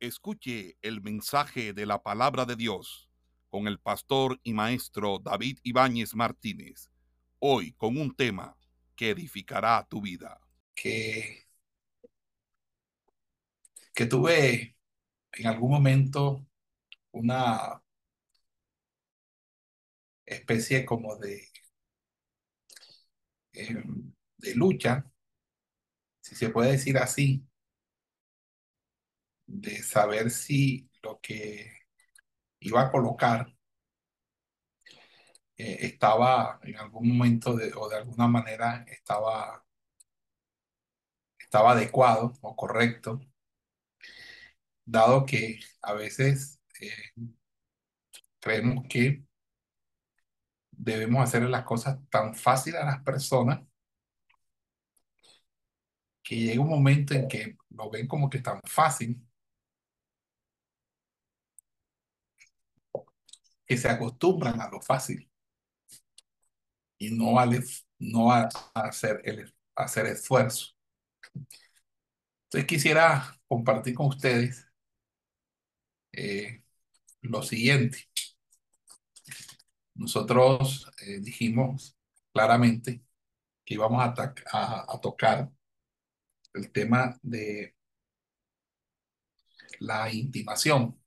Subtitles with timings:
[0.00, 3.10] Escuche el mensaje de la palabra de Dios
[3.48, 6.88] con el pastor y maestro David Ibáñez Martínez.
[7.40, 8.56] Hoy con un tema
[8.94, 10.40] que edificará tu vida.
[10.74, 11.46] que,
[14.08, 14.76] tuve
[15.32, 16.46] en algún momento
[17.10, 17.82] una
[20.24, 21.48] especie como de,
[23.52, 23.82] eh,
[24.36, 25.10] de lucha,
[26.20, 27.47] si se puede decir así,
[29.48, 31.72] de saber si lo que
[32.60, 33.54] iba a colocar
[35.56, 39.64] eh, estaba en algún momento o de alguna manera estaba,
[41.38, 43.20] estaba adecuado o correcto,
[44.84, 46.90] dado que a veces eh,
[48.40, 49.24] creemos que
[50.70, 53.60] debemos hacer las cosas tan fáciles a las personas
[56.22, 59.27] que llega un momento en que lo ven como que tan fácil
[63.68, 65.30] que se acostumbran a lo fácil
[66.98, 67.62] y no, al,
[67.98, 70.74] no a, hacer, el, hacer esfuerzo.
[72.44, 74.66] Entonces quisiera compartir con ustedes
[76.12, 76.62] eh,
[77.22, 78.08] lo siguiente.
[79.94, 81.96] Nosotros eh, dijimos
[82.32, 83.02] claramente
[83.64, 85.50] que íbamos a tocar
[86.54, 87.76] el tema de
[89.80, 90.98] la intimación.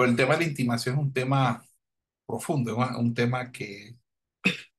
[0.00, 1.62] Pero el tema de la intimación es un tema
[2.26, 3.98] profundo, es un tema que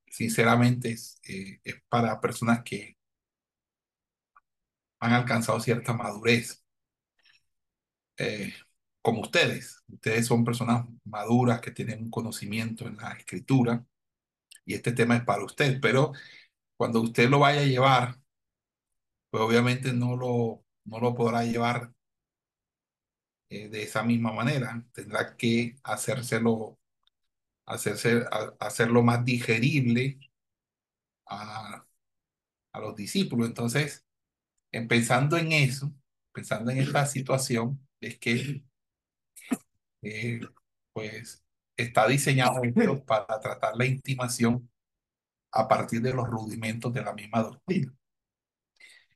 [0.07, 2.97] sinceramente es, eh, es para personas que
[4.99, 6.63] han alcanzado cierta madurez.
[8.17, 8.51] Eh,
[9.03, 13.85] como ustedes, ustedes son personas maduras que tienen un conocimiento en la escritura
[14.65, 16.13] y este tema es para usted, pero
[16.77, 18.19] cuando usted lo vaya a llevar,
[19.29, 21.93] pues obviamente no lo, no lo podrá llevar
[23.51, 26.79] eh, de esa misma manera, tendrá que hacérselo,
[27.65, 30.19] hacerse, a, hacerlo más digerible
[31.27, 31.85] a,
[32.73, 33.47] a los discípulos.
[33.47, 34.05] Entonces,
[34.71, 35.93] en pensando en eso,
[36.33, 38.63] pensando en esta situación, es que
[40.01, 40.39] eh,
[40.93, 41.43] pues
[41.77, 42.61] está diseñado
[43.05, 44.69] para tratar la intimación
[45.51, 47.93] a partir de los rudimentos de la misma doctrina.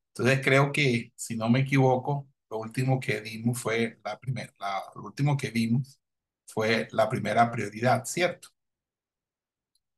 [0.10, 4.54] Entonces creo que, si no me equivoco, lo último que vimos fue la primera,
[4.96, 6.00] lo último que vimos
[6.46, 8.50] fue la primera prioridad, ¿cierto?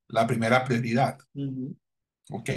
[0.07, 1.19] La primera prioridad.
[1.33, 1.77] Uh -huh.
[2.31, 2.49] Ok.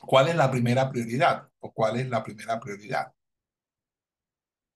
[0.00, 1.48] ¿Cuál es la primera prioridad?
[1.60, 3.12] ¿O cuál es la primera prioridad?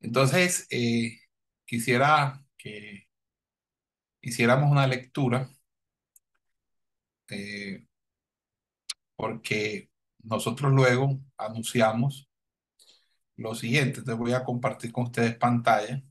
[0.00, 1.18] Entonces, eh,
[1.66, 3.08] quisiera que
[4.20, 5.50] hiciéramos una lectura
[7.28, 7.84] eh,
[9.16, 9.90] porque
[10.22, 12.27] nosotros luego anunciamos
[13.38, 14.02] lo siguiente.
[14.02, 16.02] Te voy a compartir con ustedes pantalla.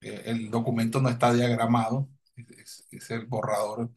[0.00, 3.90] Eh, el documento no está diagramado, es, es el borrador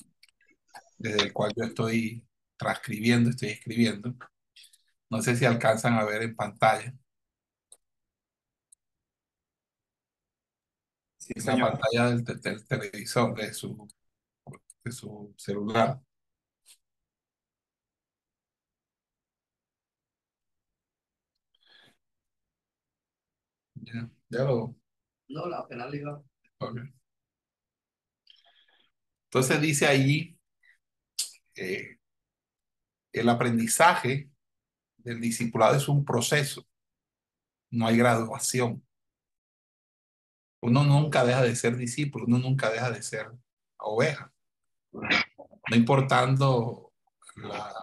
[0.98, 2.28] desde el cual yo estoy
[2.58, 4.16] transcribiendo, estoy escribiendo.
[5.10, 6.94] No sé si alcanzan a ver en pantalla.
[11.18, 13.88] Sí, la pantalla del, del, televisor, de su,
[14.84, 16.02] de su celular.
[24.32, 24.76] Lo.
[25.28, 26.22] No, la penalidad.
[26.58, 26.84] Okay.
[29.26, 30.38] Entonces dice allí
[31.56, 32.00] eh,
[33.14, 34.30] el aprendizaje
[34.98, 36.68] del discipulado es un proceso,
[37.72, 38.86] no hay graduación.
[40.62, 43.32] Uno nunca deja de ser discípulo, uno nunca deja de ser
[43.78, 44.32] oveja,
[44.92, 46.94] no importando
[47.36, 47.74] la,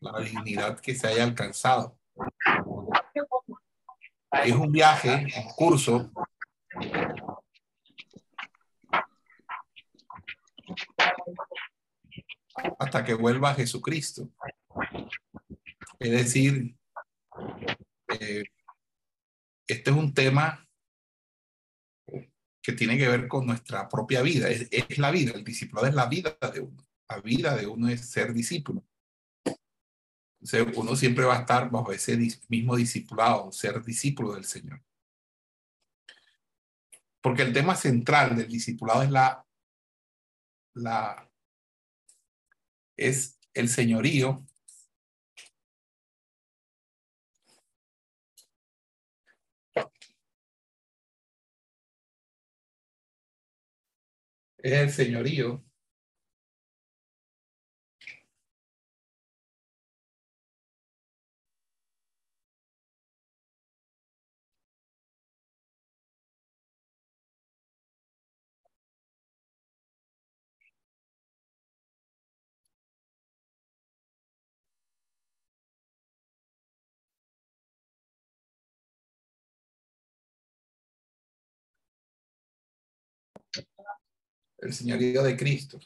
[0.00, 1.98] la dignidad que se haya alcanzado.
[4.42, 6.10] Es un viaje en curso
[12.78, 14.28] hasta que vuelva Jesucristo.
[15.98, 16.76] Es decir,
[18.20, 18.44] eh,
[19.66, 20.66] este es un tema
[22.62, 25.94] que tiene que ver con nuestra propia vida, es, es, la vida, el discipulado es
[25.94, 28.84] la vida de uno, la vida de uno es ser discípulo.
[30.76, 32.18] Uno siempre va a estar bajo ese
[32.48, 34.82] mismo discipulado, ser discípulo del Señor.
[37.22, 39.46] Porque el tema central del discipulado es la,
[40.74, 41.30] la
[42.96, 44.44] es el señorío
[54.58, 55.64] es el señorío
[84.66, 85.78] el señorío de Cristo.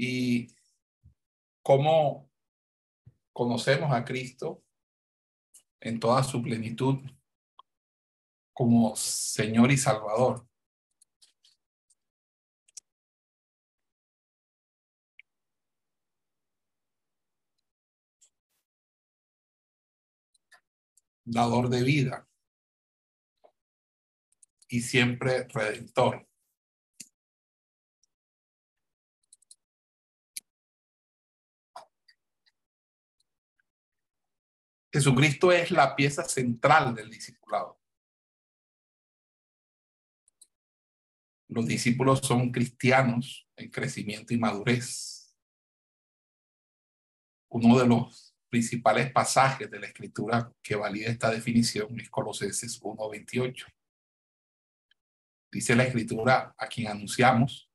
[0.00, 0.48] y
[1.62, 2.29] cómo
[3.40, 4.62] conocemos a Cristo
[5.80, 6.98] en toda su plenitud
[8.52, 10.46] como Señor y Salvador.
[21.24, 22.28] Dador de vida
[24.68, 26.29] y siempre redentor.
[34.92, 37.80] Jesucristo es la pieza central del discipulado.
[41.48, 45.36] Los discípulos son cristianos en crecimiento y madurez.
[47.48, 53.66] Uno de los principales pasajes de la escritura que valida esta definición es Colosenses 1:28.
[55.52, 57.70] Dice la escritura a quien anunciamos,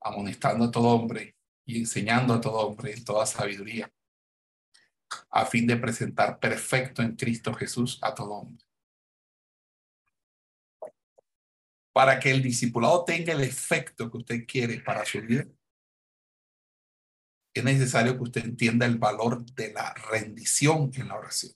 [0.00, 3.92] amonestando a todo hombre y enseñando a todo hombre en toda sabiduría
[5.30, 8.64] a fin de presentar perfecto en Cristo Jesús a todo hombre.
[11.92, 15.46] Para que el discipulado tenga el efecto que usted quiere para su vida,
[17.54, 21.52] es necesario que usted entienda el valor de la rendición en la oración.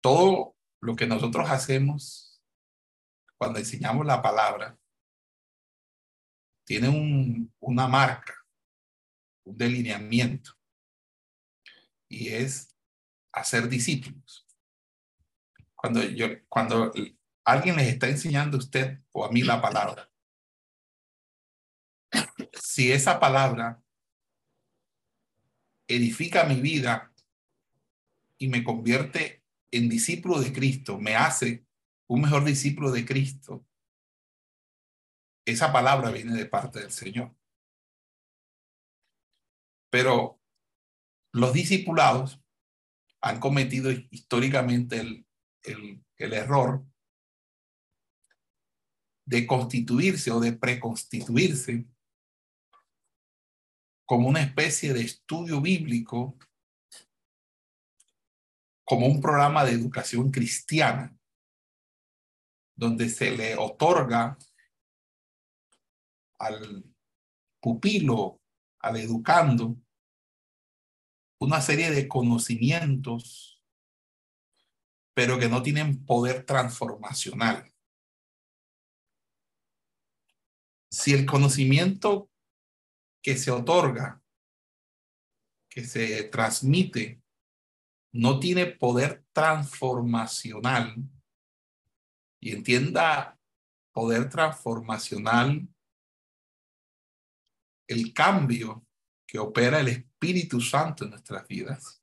[0.00, 2.42] Todo lo que nosotros hacemos
[3.38, 4.78] cuando enseñamos la palabra
[6.64, 8.43] tiene un, una marca
[9.44, 10.52] un delineamiento
[12.08, 12.76] y es
[13.32, 14.46] hacer discípulos.
[15.74, 16.92] Cuando, yo, cuando
[17.44, 20.10] alguien les está enseñando a usted o a mí la palabra,
[22.52, 23.82] si esa palabra
[25.86, 27.12] edifica mi vida
[28.38, 31.66] y me convierte en discípulo de Cristo, me hace
[32.06, 33.66] un mejor discípulo de Cristo,
[35.44, 37.34] esa palabra viene de parte del Señor.
[39.94, 40.40] Pero
[41.30, 42.42] los discipulados
[43.20, 44.98] han cometido históricamente
[45.62, 46.84] el, error
[49.24, 51.86] de constituirse o de preconstituirse
[54.04, 56.36] como una especie de estudio bíblico,
[58.82, 61.16] como un programa de educación cristiana,
[62.74, 64.36] donde se le otorga
[66.40, 66.84] al
[67.60, 68.40] pupilo,
[68.80, 69.83] al educando,
[71.38, 73.62] una serie de conocimientos,
[75.14, 77.72] pero que no tienen poder transformacional.
[80.90, 82.30] Si el conocimiento
[83.22, 84.22] que se otorga,
[85.68, 87.20] que se transmite,
[88.12, 90.94] no tiene poder transformacional,
[92.44, 93.38] y entienda
[93.90, 95.66] poder transformacional,
[97.88, 98.83] el cambio
[99.34, 102.00] que opera el Espíritu Santo en nuestras vidas.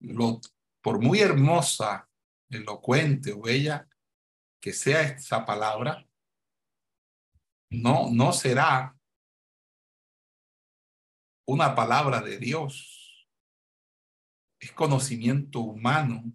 [0.00, 0.42] Lo,
[0.82, 2.06] por muy hermosa,
[2.50, 3.88] elocuente o bella
[4.60, 6.06] que sea esa palabra,
[7.70, 8.94] no, no será
[11.46, 13.26] una palabra de Dios.
[14.60, 16.30] Es conocimiento humano,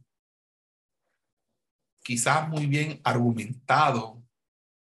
[2.04, 4.24] quizás muy bien argumentado,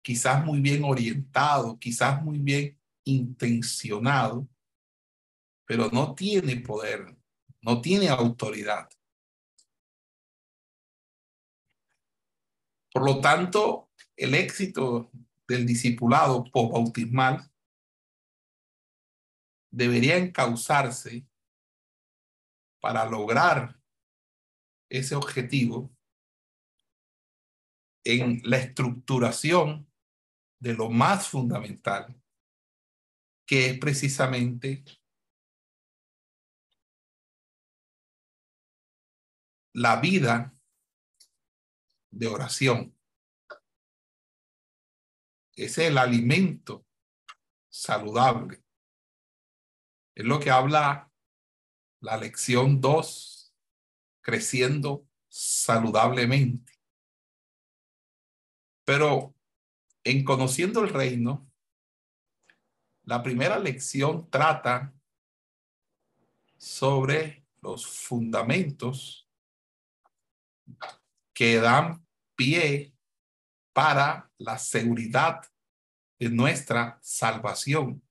[0.02, 2.75] quizás muy bien orientado, quizás muy bien
[3.06, 4.48] intencionado,
[5.64, 7.16] pero no tiene poder,
[7.62, 8.88] no tiene autoridad.
[12.92, 15.10] Por lo tanto, el éxito
[15.46, 17.50] del discipulado bautismal
[19.70, 21.26] debería encauzarse
[22.80, 23.78] para lograr
[24.88, 25.94] ese objetivo
[28.04, 29.90] en la estructuración
[30.60, 32.14] de lo más fundamental,
[33.46, 34.84] que es precisamente
[39.72, 40.52] la vida
[42.10, 42.96] de oración.
[45.54, 46.86] Es el alimento
[47.68, 48.62] saludable.
[50.14, 51.12] Es lo que habla
[52.00, 53.54] la lección 2,
[54.22, 56.72] creciendo saludablemente.
[58.84, 59.34] Pero
[60.04, 61.50] en conociendo el reino,
[63.06, 64.92] La primera lección trata
[66.58, 69.28] sobre los fundamentos
[71.32, 72.96] que dan pie
[73.72, 75.40] para la seguridad
[76.18, 78.02] de nuestra salvación.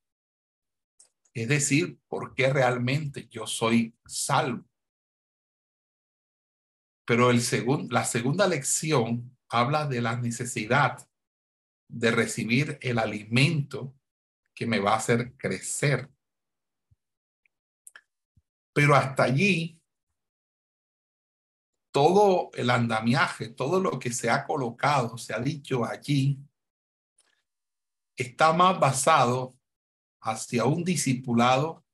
[1.34, 4.64] Es decir, por qué realmente yo soy salvo.
[7.06, 7.42] Pero el
[7.90, 11.06] la segunda lección habla de la necesidad
[11.90, 13.95] de recibir el alimento
[14.56, 16.10] que me va a hacer crecer.
[18.74, 19.80] Pero hasta allí,
[21.92, 26.40] todo el andamiaje, todo lo que se ha colocado, se ha dicho allí,
[28.18, 29.54] está más basado
[30.22, 31.86] hacia un discipulado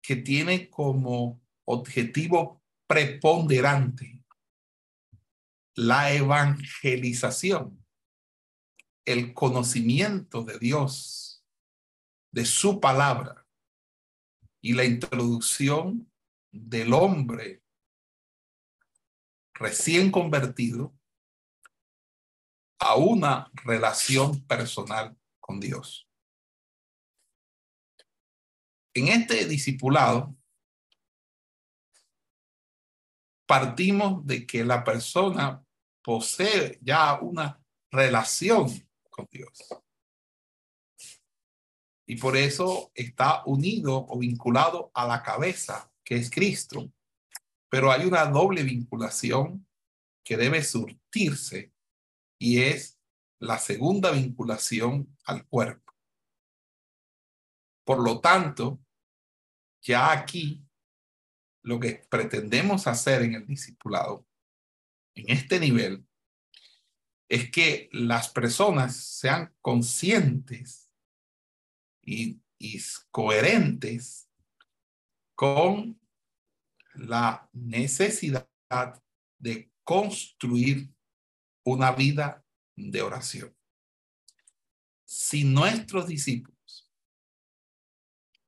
[0.00, 4.22] que tiene como objetivo preponderante
[5.74, 7.84] la evangelización,
[9.04, 11.31] el conocimiento de Dios,
[12.32, 13.46] de su palabra
[14.60, 16.10] y la introducción
[16.50, 17.62] del hombre
[19.54, 20.94] recién convertido
[22.78, 26.08] a una relación personal con Dios.
[28.94, 30.34] En este discipulado
[33.46, 35.64] partimos de que la persona
[36.02, 38.68] posee ya una relación
[39.10, 39.81] con Dios.
[42.12, 46.92] Y por eso está unido o vinculado a la cabeza, que es Cristo.
[47.70, 49.66] Pero hay una doble vinculación
[50.22, 51.72] que debe surtirse
[52.38, 53.00] y es
[53.38, 55.94] la segunda vinculación al cuerpo.
[57.82, 58.84] Por lo tanto,
[59.80, 60.62] ya aquí
[61.62, 64.26] lo que pretendemos hacer en el discipulado,
[65.14, 66.06] en este nivel,
[67.30, 70.81] es que las personas sean conscientes
[72.02, 72.40] y,
[73.10, 74.28] coherentes
[75.34, 76.00] con
[76.94, 78.46] la necesidad
[79.38, 80.88] de construir
[81.64, 82.44] una vida
[82.76, 83.52] de oración.
[85.04, 86.88] Si nuestros discípulos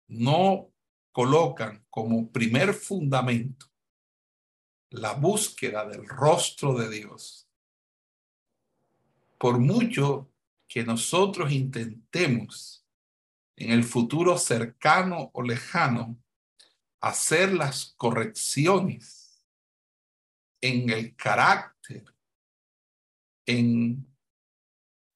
[0.07, 0.73] no
[1.11, 3.67] colocan como primer fundamento
[4.91, 7.49] la búsqueda del rostro de Dios.
[9.39, 10.31] Por mucho
[10.69, 12.84] que nosotros intentemos
[13.57, 16.19] en el futuro cercano o lejano
[17.01, 19.47] hacer las correcciones
[20.61, 22.05] en el carácter,
[23.47, 24.07] en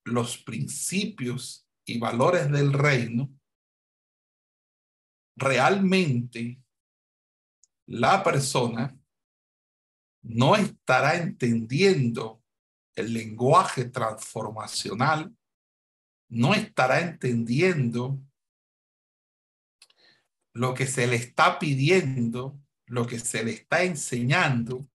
[0.04, 3.30] los principios y valores del reino,
[5.36, 6.60] realmente
[7.86, 8.94] la persona
[10.22, 12.42] no estará entendiendo
[12.94, 15.34] el lenguaje transformacional,
[16.28, 18.20] no estará entendiendo
[20.58, 24.88] lo que se le está pidiendo, lo que se le está enseñando,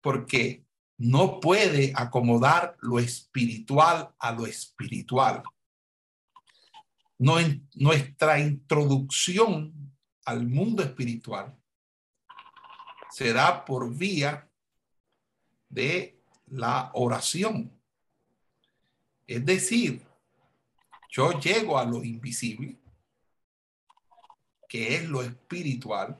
[0.00, 0.64] porque
[0.98, 5.42] no puede acomodar lo espiritual a lo espiritual
[7.18, 9.94] nuestra introducción
[10.24, 11.56] al mundo espiritual
[13.10, 14.50] se da por vía
[15.68, 17.70] de la oración.
[19.26, 20.02] Es decir,
[21.10, 22.76] yo llego a lo invisible,
[24.74, 26.18] que es lo espiritual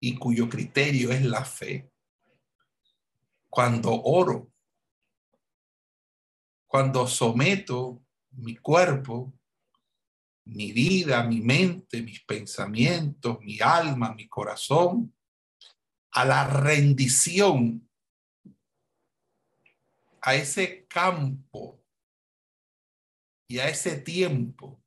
[0.00, 1.88] y cuyo criterio es la fe,
[3.48, 4.52] cuando oro,
[6.66, 9.32] cuando someto mi cuerpo
[10.46, 15.14] mi vida, mi mente, mis pensamientos, mi alma, mi corazón,
[16.10, 17.88] a la rendición,
[20.20, 21.80] a ese campo
[23.46, 24.82] y a ese tiempo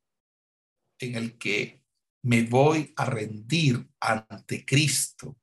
[0.98, 1.83] en el que
[2.24, 5.38] me voy a rendir ante Cristo,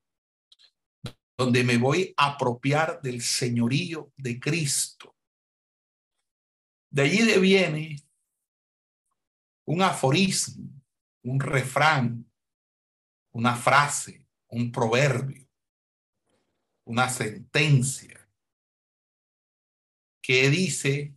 [1.38, 5.16] donde me voy a apropiar del señorío de Cristo.
[6.90, 7.98] De allí deviene
[9.68, 10.72] un aforismo,
[11.24, 12.28] un refrán,
[13.32, 15.48] una frase, un proverbio,
[16.88, 18.28] una sentencia
[20.20, 21.16] que dice,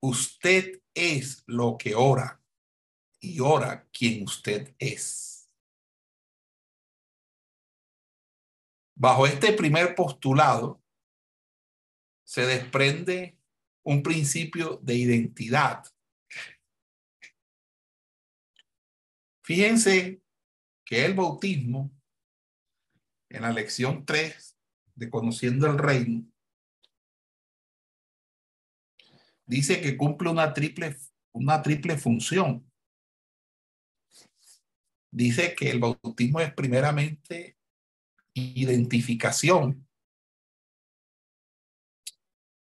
[0.00, 2.43] usted es lo que ora
[3.24, 5.50] y ora quien usted es.
[8.96, 10.82] Bajo este primer postulado
[12.24, 13.38] se desprende
[13.82, 15.84] un principio de identidad
[19.44, 20.22] Fíjense
[20.86, 21.94] que el bautismo,
[23.28, 24.58] en la lección 3
[24.94, 26.24] de Conociendo el Reino,
[29.44, 30.96] dice que cumple una triple
[31.32, 32.64] una triple función.
[35.14, 37.56] Dice que el bautismo es primeramente
[38.34, 39.88] identificación,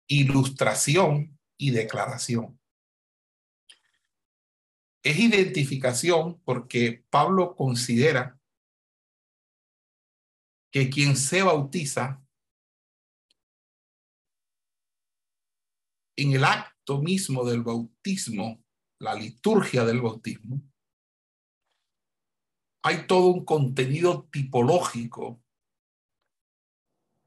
[0.05, 2.59] ilustración y declaración.
[5.01, 8.37] Es identificación porque Pablo considera
[10.73, 12.21] que quien se bautiza
[16.17, 18.61] en el acto mismo del bautismo,
[18.99, 20.61] la liturgia del bautismo,
[22.87, 25.41] hay todo un contenido tipológico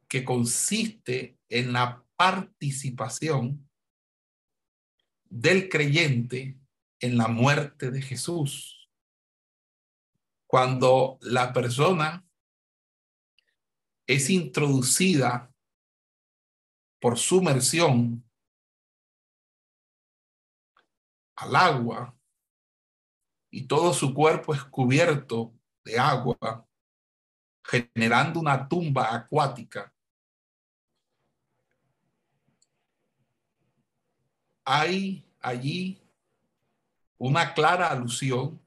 [0.07, 3.69] que consiste en la participación
[5.25, 6.61] del creyente
[7.00, 8.88] en la muerte de Jesús.
[10.47, 12.25] Cuando la persona
[14.07, 15.53] es introducida
[17.00, 18.25] por sumersión
[21.35, 22.18] al agua
[23.50, 26.67] y todo su cuerpo es cubierto de agua,
[27.64, 29.93] generando una tumba acuática.
[34.64, 36.02] Hay allí
[37.17, 38.61] una clara alusión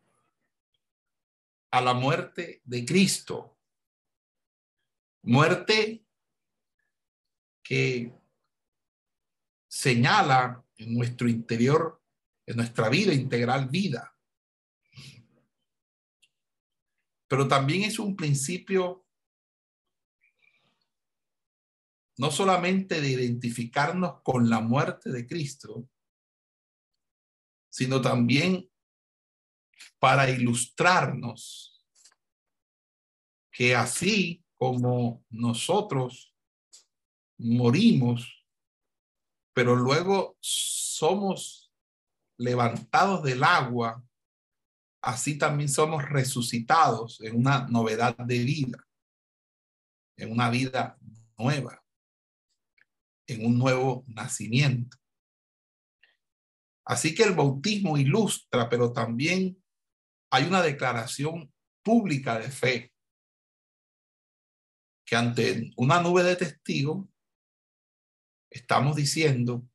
[1.69, 3.51] a la muerte de Cristo
[5.23, 6.03] Muerte
[7.61, 8.11] que
[9.67, 12.01] señala en nuestro interior,
[12.47, 14.15] en nuestra vida integral vida.
[17.31, 19.05] Pero también es un principio
[22.17, 25.87] no solamente de identificarnos con la muerte de Cristo,
[27.69, 28.69] sino también
[29.97, 31.87] para ilustrarnos
[33.49, 36.35] que así como nosotros
[37.37, 38.45] morimos,
[39.53, 41.73] pero luego somos
[42.35, 44.05] levantados del agua,
[45.01, 48.87] así también somos resucitados en una novedad de vida,
[50.17, 50.97] en una vida
[51.37, 51.83] nueva,
[53.27, 54.97] en un nuevo nacimiento.
[56.85, 59.61] Así que el bautismo ilustra, pero también
[60.31, 61.51] hay una declaración
[61.83, 62.93] pública de fe
[65.05, 67.07] que ante una nube de testigos
[68.49, 69.67] estamos diciendo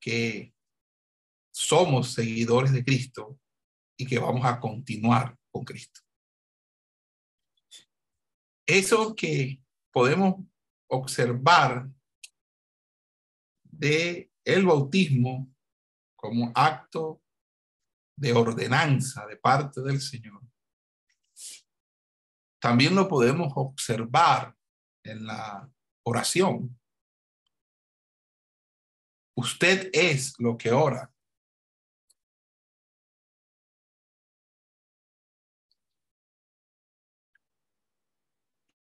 [0.00, 0.54] que
[1.52, 3.38] somos seguidores de Cristo
[3.96, 6.00] y que vamos a continuar con Cristo.
[8.66, 10.36] Eso que podemos
[10.88, 11.88] observar
[13.62, 15.48] de el bautismo
[16.16, 17.22] como acto
[18.16, 20.46] de ordenanza de parte del Señor
[22.66, 24.52] también lo podemos observar
[25.04, 25.70] en la
[26.04, 26.76] oración.
[29.36, 31.12] Usted es lo que ora.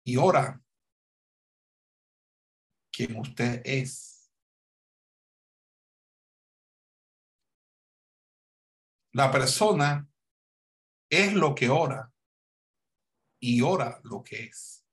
[0.05, 0.61] Y ora
[2.93, 4.31] quien usted es.
[9.12, 10.09] La persona
[11.11, 12.12] es lo que ora
[13.38, 14.87] y ora lo que es.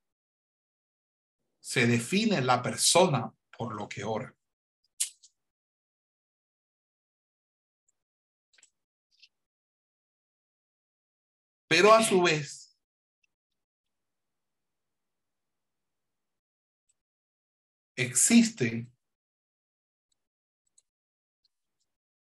[1.59, 4.35] Se define la persona por lo que ora.
[11.69, 12.58] Pero a su vez,
[17.99, 18.89] existe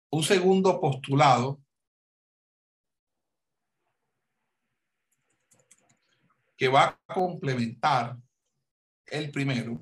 [0.09, 1.61] un segundo postulado
[6.57, 8.17] que va a complementar
[9.05, 9.79] el primero.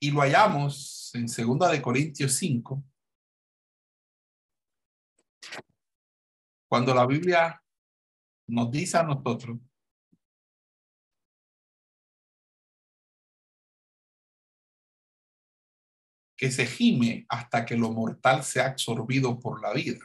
[0.00, 2.82] Y lo hallamos en segunda de Corintios 5,
[6.68, 7.61] cuando la Biblia
[8.46, 9.58] nos dice a nosotros
[16.36, 20.04] que se gime hasta que lo mortal sea absorbido por la vida.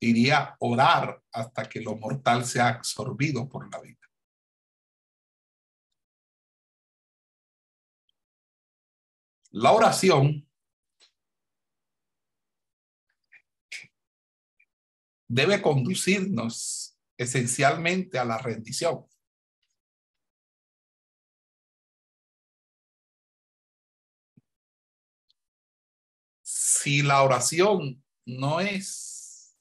[0.00, 3.98] Iría orar hasta que lo mortal sea absorbido por la vida.
[9.50, 10.47] La oración
[15.28, 19.06] debe conducirnos esencialmente a la rendición.
[26.88, 29.58] si la oración no es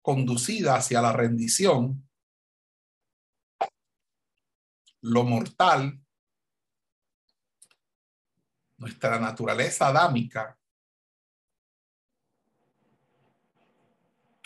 [0.00, 2.08] conducida hacia la rendición,
[5.00, 6.00] lo mortal,
[8.76, 10.59] nuestra naturaleza adámica,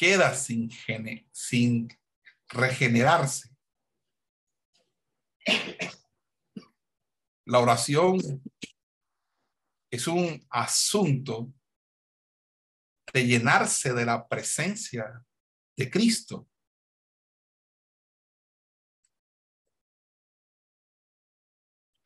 [0.05, 0.71] queda sin,
[1.33, 1.89] sin
[2.49, 3.49] regenerarse.
[7.47, 8.19] La oración
[9.91, 11.55] es un asunto
[13.15, 15.25] de llenarse de la presencia
[15.75, 16.51] de Cristo.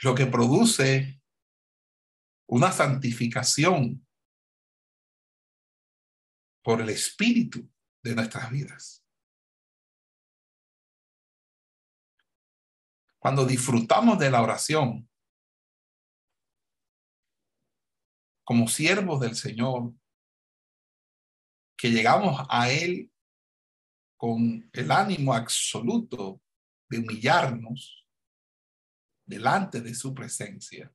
[0.02, 1.20] Lo que produce
[2.46, 4.06] una santificación
[6.62, 7.68] por el Espíritu
[8.08, 9.04] de nuestras vidas.
[13.18, 15.08] Cuando disfrutamos de la oración
[18.44, 19.92] como siervos del Señor,
[21.76, 23.12] que llegamos a Él
[24.16, 26.40] con el ánimo absoluto
[26.88, 28.06] de humillarnos
[29.26, 30.92] delante de su presencia,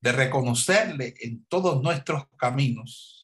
[0.00, 3.19] de reconocerle en todos nuestros caminos,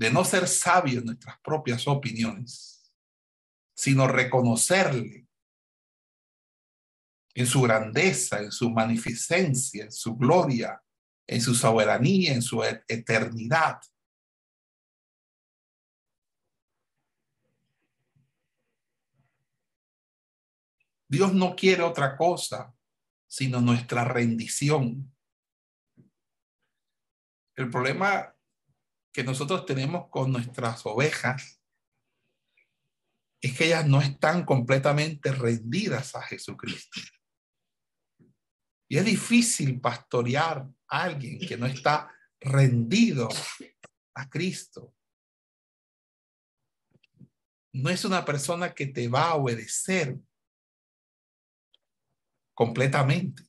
[0.00, 2.90] de no ser sabios en nuestras propias opiniones,
[3.74, 5.28] sino reconocerle
[7.34, 10.82] en su grandeza, en su magnificencia, en su gloria,
[11.26, 13.78] en su soberanía, en su eternidad.
[21.06, 22.74] Dios no quiere otra cosa
[23.26, 25.14] sino nuestra rendición.
[27.54, 28.34] El problema
[29.12, 31.60] que nosotros tenemos con nuestras ovejas
[33.40, 37.00] es que ellas no están completamente rendidas a Jesucristo.
[38.88, 43.28] Y es difícil pastorear a alguien que no está rendido
[44.14, 44.94] a Cristo.
[47.72, 50.18] No es una persona que te va a obedecer
[52.52, 53.44] completamente.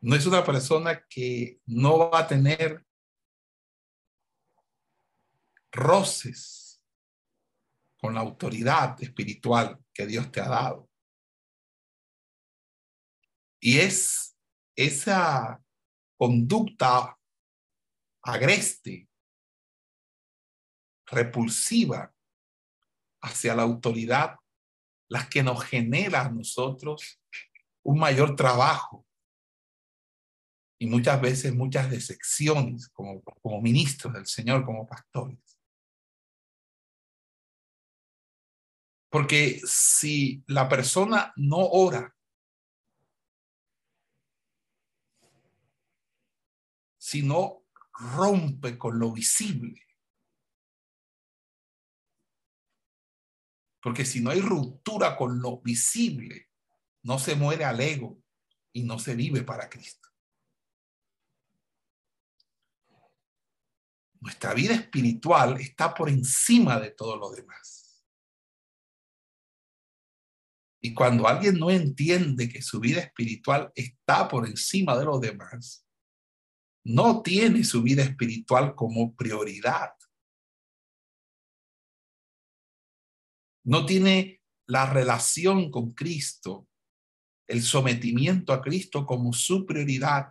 [0.00, 2.86] No es una persona que no va a tener
[5.76, 6.82] roces
[7.98, 10.88] con la autoridad espiritual que Dios te ha dado.
[13.60, 14.36] Y es
[14.76, 15.62] esa
[16.18, 17.18] conducta
[18.22, 19.08] agreste,
[21.06, 22.12] repulsiva
[23.22, 24.36] hacia la autoridad
[25.08, 27.20] las que nos genera a nosotros
[27.82, 29.06] un mayor trabajo
[30.78, 35.55] y muchas veces muchas decepciones como, como ministros del Señor, como pastores.
[39.08, 42.14] Porque si la persona no ora,
[46.98, 49.86] si no rompe con lo visible,
[53.86, 56.48] Porque si no hay ruptura con lo visible,
[57.04, 58.20] no se muere al ego
[58.72, 60.08] y no se vive para Cristo.
[64.18, 67.75] Nuestra vida espiritual está por encima de todo lo demás.
[70.86, 75.84] Y cuando alguien no entiende que su vida espiritual está por encima de los demás,
[76.84, 79.90] no tiene su vida espiritual como prioridad.
[83.66, 86.68] no tiene la relación con Cristo,
[87.48, 90.28] el sometimiento a Cristo como su prioridad.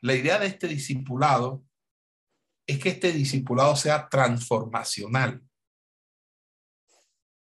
[0.00, 1.64] La idea de este discipulado
[2.66, 5.48] es que este discipulado sea transformacional,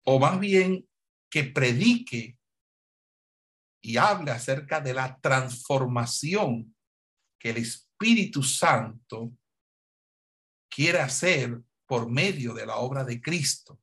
[0.04, 0.86] o más bien
[1.32, 2.38] que predique
[3.82, 6.76] y hable acerca de la transformación
[7.40, 9.32] que el Espíritu Santo
[10.70, 13.82] quiere hacer por medio de la obra de Cristo.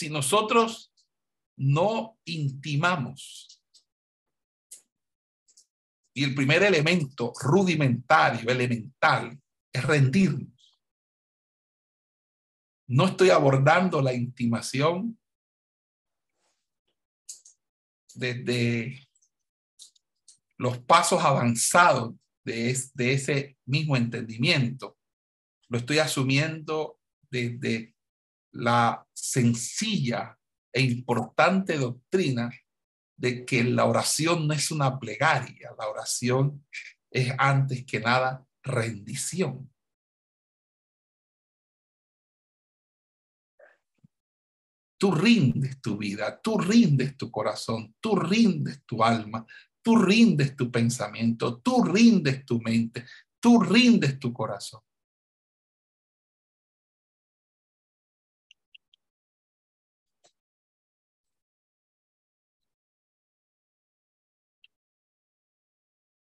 [0.00, 0.94] si nosotros
[1.58, 3.62] no intimamos,
[6.14, 9.38] y el primer elemento rudimentario, elemental,
[9.70, 10.59] es rendirnos.
[12.90, 15.16] No estoy abordando la intimación
[18.16, 19.08] desde
[20.56, 24.98] los pasos avanzados de, de ese mismo entendimiento.
[25.68, 26.98] Lo estoy asumiendo
[27.30, 27.94] desde
[28.50, 30.36] la sencilla
[30.72, 32.50] e importante doctrina
[33.16, 36.66] de que la oración no es una plegaria, la oración
[37.08, 39.69] es antes que nada rendición.
[45.00, 49.46] Tú rindes tu vida, tú rindes tu corazón, tú rindes tu alma,
[49.80, 53.06] tú rindes tu pensamiento, tú rindes tu mente,
[53.40, 54.82] tú rindes tu corazón.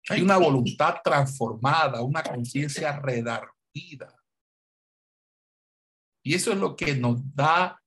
[0.09, 4.15] Hay una voluntad transformada, una conciencia redarguida.
[6.23, 7.80] Y eso es lo que nos da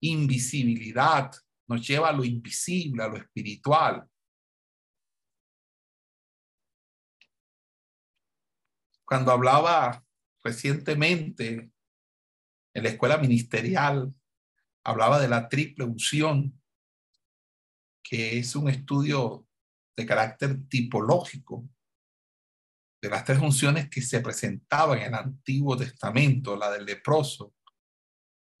[0.00, 1.30] invisibilidad,
[1.68, 4.08] nos lleva a lo invisible, a lo espiritual.
[9.04, 10.04] Cuando hablaba
[10.42, 11.72] recientemente
[12.74, 14.14] en la escuela ministerial,
[14.84, 16.60] hablaba de la triple unción,
[18.02, 19.46] que es un estudio
[19.96, 21.68] de carácter tipológico
[23.00, 27.54] de las tres unciones que se presentaban en el Antiguo Testamento, la del leproso,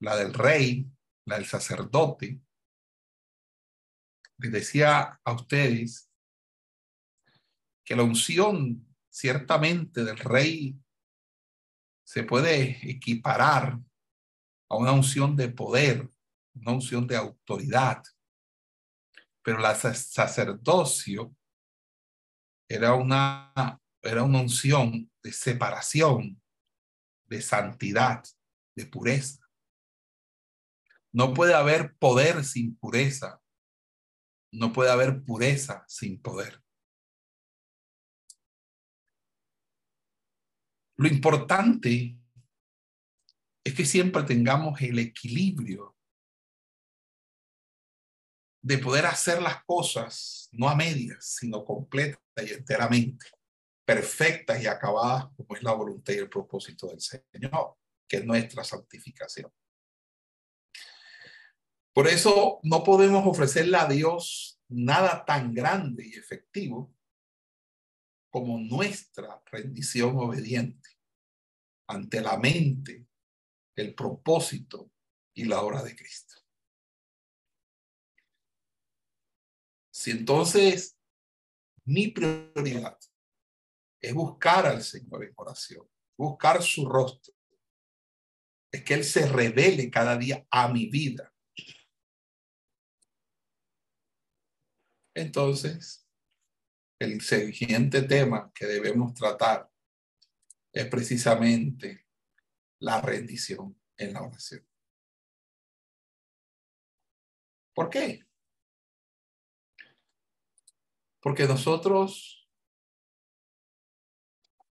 [0.00, 0.86] la del rey,
[1.28, 2.40] la del sacerdote.
[4.38, 6.10] Les decía a ustedes
[7.84, 10.78] que la unción ciertamente del rey
[12.04, 13.78] se puede equiparar
[14.70, 16.08] a una unción de poder,
[16.54, 18.02] una unción de autoridad.
[19.42, 21.34] Pero la sacerdocio
[22.68, 26.40] era una, era una unción de separación,
[27.24, 28.22] de santidad,
[28.76, 29.47] de pureza.
[31.12, 33.40] No puede haber poder sin pureza.
[34.52, 36.62] No puede haber pureza sin poder.
[40.96, 42.18] Lo importante
[43.64, 45.96] es que siempre tengamos el equilibrio
[48.62, 53.26] de poder hacer las cosas no a medias, sino completas y enteramente,
[53.84, 57.76] perfectas y acabadas como es la voluntad y el propósito del Señor,
[58.08, 59.50] que es nuestra santificación.
[61.92, 66.94] Por eso no podemos ofrecerle a Dios nada tan grande y efectivo
[68.30, 70.90] como nuestra rendición obediente
[71.88, 73.06] ante la mente,
[73.74, 74.92] el propósito
[75.34, 76.34] y la obra de Cristo.
[79.90, 80.96] Si entonces
[81.84, 82.98] mi prioridad
[84.00, 87.34] es buscar al Señor en oración, buscar su rostro,
[88.70, 91.34] es que Él se revele cada día a mi vida.
[95.18, 96.08] Entonces,
[97.00, 99.68] el siguiente tema que debemos tratar
[100.72, 102.06] es precisamente
[102.78, 104.64] la rendición en la oración.
[107.74, 108.24] ¿Por qué?
[111.20, 112.48] Porque nosotros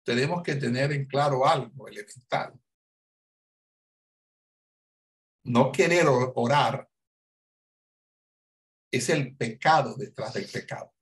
[0.03, 2.59] tenemos que tener en claro algo elemental.
[5.45, 6.89] No querer orar
[8.93, 10.93] es el pecado detrás del pecado.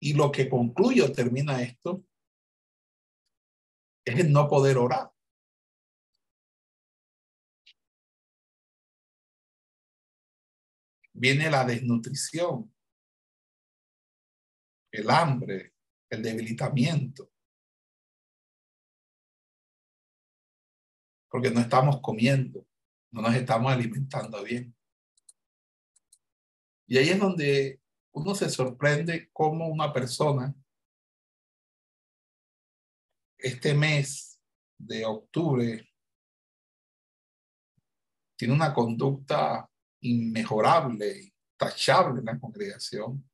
[0.00, 2.02] Y lo que concluye o termina esto
[4.04, 5.10] es el no poder orar.
[11.12, 12.74] Viene la desnutrición,
[14.90, 15.74] el hambre,
[16.10, 17.30] el debilitamiento.
[21.30, 22.66] Porque no estamos comiendo,
[23.10, 24.74] no nos estamos alimentando bien.
[26.86, 27.80] Y ahí es donde
[28.12, 30.54] uno se sorprende cómo una persona
[33.44, 34.40] este mes
[34.78, 35.86] de octubre
[38.38, 43.30] tiene una conducta inmejorable, tachable en la congregación.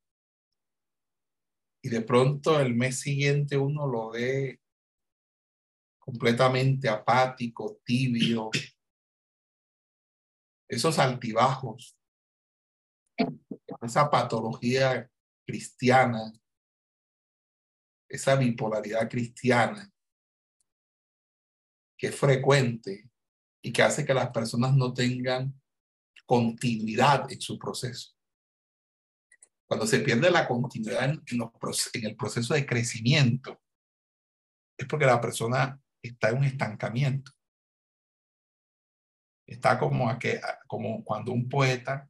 [1.83, 4.61] Y de pronto el mes siguiente uno lo ve
[6.01, 8.51] completamente apático, tibio.
[10.69, 11.97] Esos altibajos
[13.81, 15.09] esa patología
[15.47, 16.33] cristiana,
[18.09, 19.90] esa bipolaridad cristiana
[22.01, 23.11] que es frecuente
[23.63, 25.55] y que hace que las personas no tengan
[26.25, 28.17] continuidad en su proceso.
[29.67, 33.61] Cuando se pierde la continuidad en, en el proceso de crecimiento,
[34.79, 37.33] es porque la persona está en un estancamiento.
[39.47, 42.09] Está como, a que, como cuando un poeta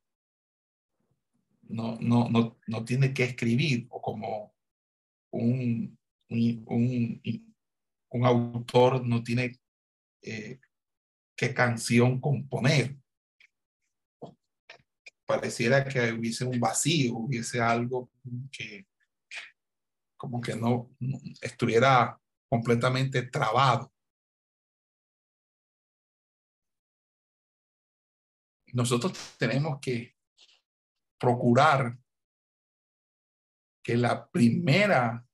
[1.63, 4.55] no, no, no, no tiene que escribir o como
[5.33, 5.99] un,
[6.29, 7.21] un,
[8.11, 9.59] un, autor no tiene
[10.23, 10.61] eh,
[11.37, 12.97] qué canción componer.
[15.27, 18.11] Pareciera que hubiese un vacío, hubiese algo
[18.51, 18.87] que
[20.17, 20.91] como que no
[21.41, 23.93] estuviera completamente trabado.
[28.73, 30.17] nosotros tenemos que
[31.19, 31.99] procurar
[33.83, 35.27] que la primera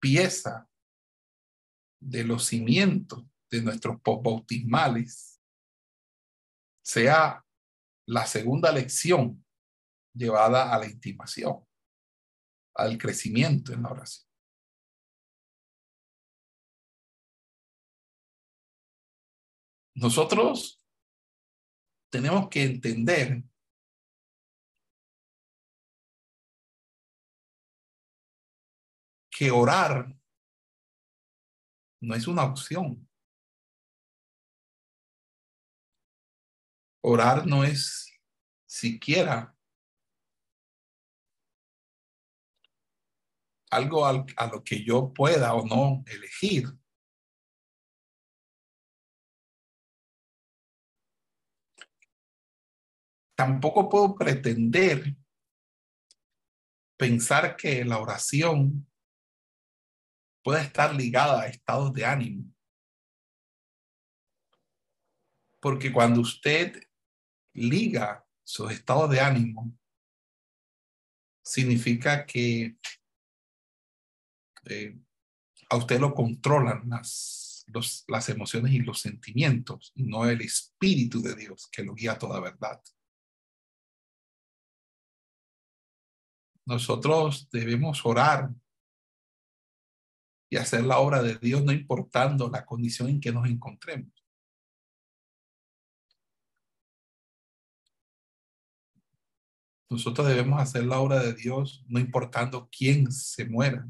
[0.00, 0.68] pieza
[2.00, 5.40] de los cimientos de nuestros bautismales
[6.82, 7.44] sea
[8.06, 9.44] la segunda lección
[10.14, 11.66] llevada a la intimación,
[12.74, 14.28] al crecimiento en la oración.
[19.94, 20.82] Nosotros
[22.10, 23.42] tenemos que entender
[29.30, 30.16] que orar
[32.00, 33.07] no es una opción.
[37.00, 38.12] Orar no es
[38.66, 39.54] siquiera
[43.70, 46.66] algo a lo que yo pueda o no elegir.
[53.36, 55.14] Tampoco puedo pretender
[56.96, 58.88] pensar que la oración
[60.42, 62.52] puede estar ligada a estados de ánimo.
[65.60, 66.87] Porque cuando usted
[67.58, 69.76] liga sus estados de ánimo,
[71.42, 72.76] significa que
[74.64, 74.98] eh,
[75.70, 77.64] a usted lo controlan las,
[78.06, 82.18] las emociones y los sentimientos, y no el Espíritu de Dios que lo guía a
[82.18, 82.80] toda verdad.
[86.64, 88.50] Nosotros debemos orar
[90.50, 94.17] y hacer la obra de Dios no importando la condición en que nos encontremos.
[99.90, 103.88] Nosotros debemos hacer la obra de Dios no importando quién se muera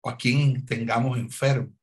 [0.00, 1.76] o a quién tengamos enfermo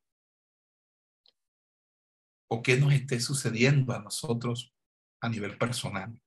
[2.47, 4.73] o qué nos esté sucediendo a nosotros
[5.21, 6.19] a nivel personal.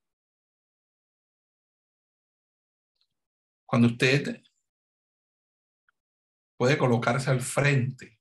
[3.66, 4.42] Cuando usted
[6.56, 8.18] puede colocarse al frente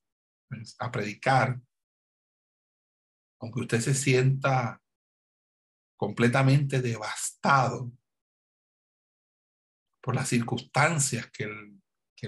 [0.50, 1.62] pues, a predicar,
[3.40, 4.82] aunque usted se sienta
[5.98, 7.92] completamente devastado
[10.02, 11.48] por las circunstancias que,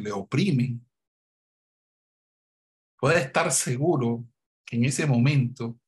[0.02, 0.86] le oprimen,
[2.98, 4.28] puede estar seguro
[4.66, 5.80] que en ese momento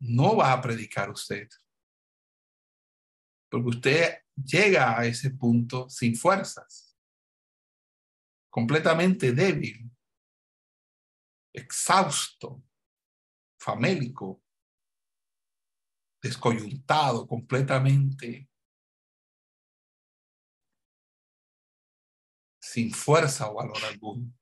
[0.00, 1.48] no va a predicar usted.
[3.50, 6.88] Porque usted llega a ese punto sin fuerzas
[8.50, 9.90] completamente débil,
[11.52, 12.62] exhausto,
[13.60, 14.42] famélico,
[16.28, 18.50] descoyuntado, completamente
[22.60, 24.32] sin fuerza o valor alguno.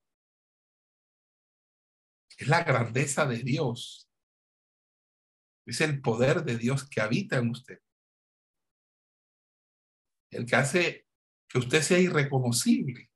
[2.36, 4.10] Es la grandeza de Dios.
[5.64, 7.80] Es el poder de Dios que habita en usted.
[10.30, 11.06] El que hace
[11.48, 13.08] que usted sea irreconocible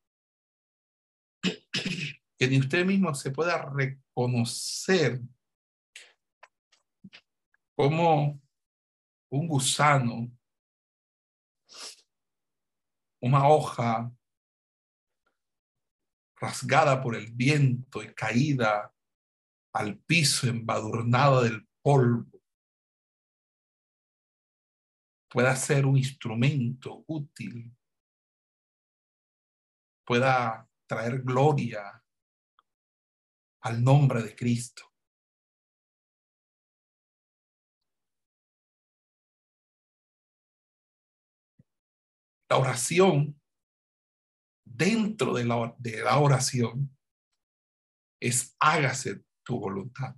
[1.42, 5.20] que ni usted mismo se pueda reconocer
[7.76, 8.40] como
[9.30, 10.30] un gusano,
[13.20, 14.12] una hoja
[16.36, 18.94] rasgada por el viento y caída
[19.72, 22.40] al piso embadurnada del polvo,
[25.28, 27.72] pueda ser un instrumento útil,
[30.04, 32.02] pueda traer gloria
[33.60, 34.89] al nombre de Cristo.
[42.50, 43.40] La oración,
[44.64, 46.96] dentro de la, de la oración,
[48.20, 50.14] es hágase tu voluntad.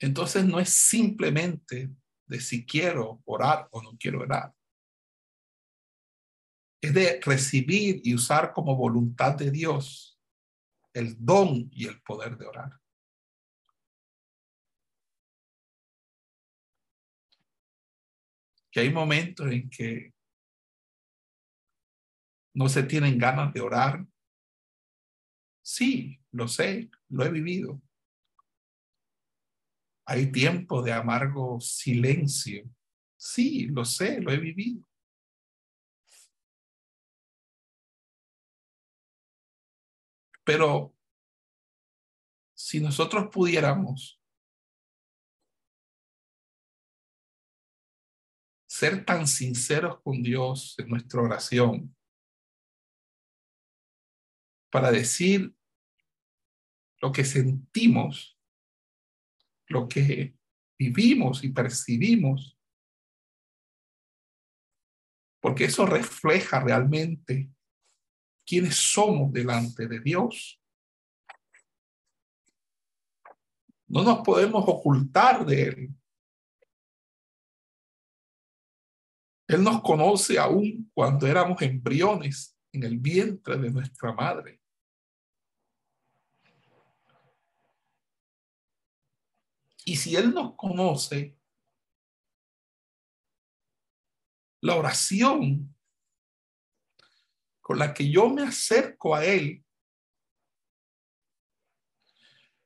[0.00, 1.90] Entonces no es simplemente
[2.26, 4.52] de si quiero orar o no quiero orar
[6.82, 10.20] es de recibir y usar como voluntad de Dios
[10.92, 12.81] el don y el poder de orar.
[18.72, 20.14] Que hay momentos en que
[22.54, 24.06] no se tienen ganas de orar.
[25.62, 27.80] Sí, lo sé, lo he vivido.
[30.06, 32.64] Hay tiempo de amargo silencio.
[33.16, 34.84] Sí, lo sé, lo he vivido.
[40.44, 40.94] Pero
[42.54, 44.21] si nosotros pudiéramos
[48.72, 51.94] ser tan sinceros con Dios en nuestra oración
[54.70, 55.54] para decir
[57.02, 58.40] lo que sentimos,
[59.66, 60.34] lo que
[60.78, 62.58] vivimos y percibimos,
[65.38, 67.50] porque eso refleja realmente
[68.46, 70.58] quiénes somos delante de Dios.
[73.86, 76.01] No nos podemos ocultar de Él.
[79.54, 84.60] Él nos conoce aún cuando éramos embriones en el vientre de nuestra madre.
[89.84, 91.36] Y si Él nos conoce,
[94.62, 95.76] la oración
[97.60, 99.64] con la que yo me acerco a Él,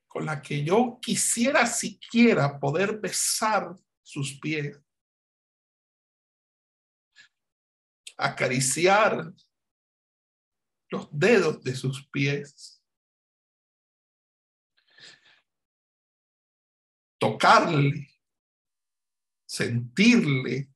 [0.06, 4.78] con la que yo quisiera siquiera poder besar sus pies,
[8.16, 9.32] acariciar
[10.88, 12.82] los dedos de sus pies,
[17.18, 18.08] tocarle,
[19.46, 20.70] sentirle,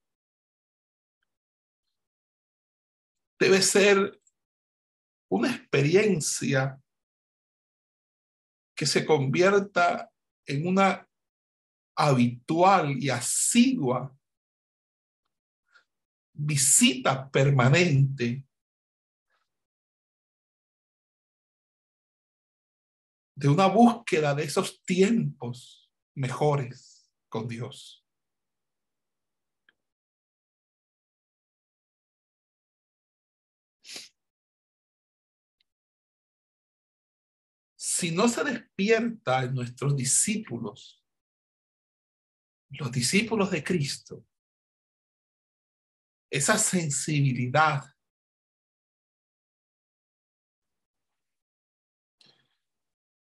[3.38, 4.20] debe ser
[5.30, 6.80] una experiencia
[8.74, 10.10] que se convierta
[10.46, 11.08] en una
[11.94, 14.16] habitual y asidua
[16.42, 18.44] visita permanente
[23.34, 28.00] de una búsqueda de esos tiempos mejores con Dios.
[38.00, 41.04] si no se despierta en nuestros discípulos,
[42.70, 44.24] los discípulos de Cristo,
[46.30, 47.82] esa sensibilidad,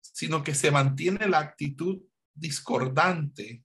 [0.01, 2.01] sino que se mantiene la actitud
[2.33, 3.65] discordante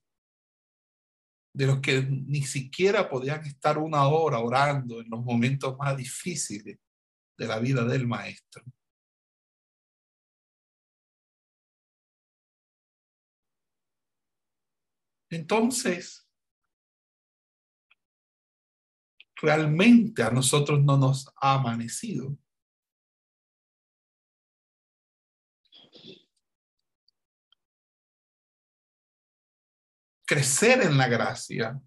[1.54, 6.78] de los que ni siquiera podían estar una hora orando en los momentos más difíciles
[7.36, 8.64] de la vida del maestro.
[15.30, 16.27] Entonces,
[19.40, 22.36] realmente a nosotros no nos ha amanecido.
[30.26, 31.80] Crecer en la gracia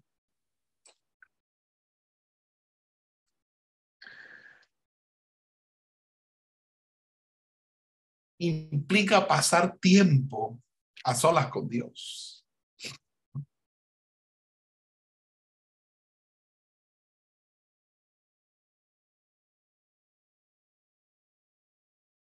[8.38, 10.60] implica pasar tiempo
[11.04, 12.41] a solas con Dios.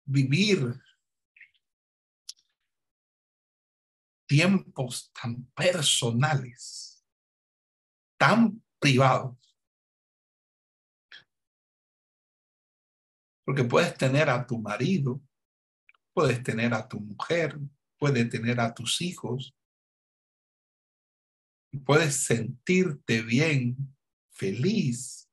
[0.08, 0.82] Vivir
[4.26, 7.06] tiempos tan personales,
[8.18, 9.38] tan privados.
[13.46, 15.22] Porque puedes tener a tu marido,
[16.14, 17.58] puedes tener a tu mujer,
[17.98, 19.56] puedes tener a tus hijos,
[21.86, 23.96] puedes sentirte bien,
[24.32, 25.27] feliz,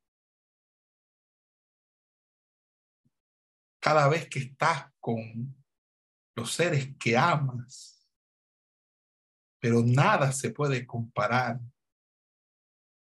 [3.85, 5.55] cada vez que estás con
[6.35, 8.09] los seres que amas.
[9.61, 11.61] Pero nada se puede comparar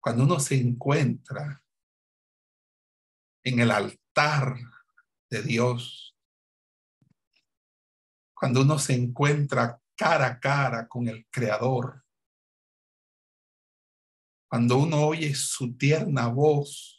[0.02, 1.62] cuando uno se encuentra
[3.44, 4.56] en el altar
[5.30, 6.18] de Dios,
[8.34, 12.06] cuando uno se encuentra cara a cara con el Creador,
[14.50, 16.99] cuando uno oye su tierna voz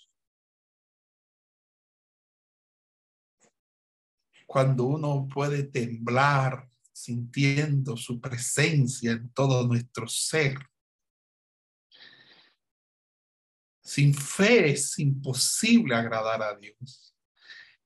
[4.50, 10.58] cuando uno puede temblar sintiendo su presencia en todo nuestro ser.
[13.80, 17.14] Sin fe es imposible agradar a Dios.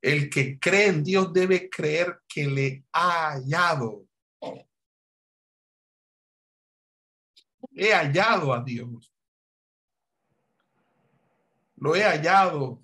[0.01, 4.07] El que cree en Dios debe creer que le ha hallado.
[7.73, 9.12] He hallado a Dios.
[11.77, 12.83] Lo he hallado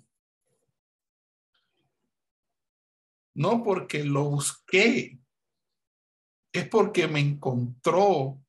[3.41, 5.19] no porque lo busqué,
[6.53, 8.39] es porque me encontró,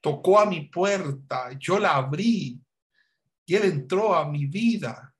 [0.00, 2.60] tocó a mi puerta, yo la abrí
[3.46, 5.14] y él entró a mi vida.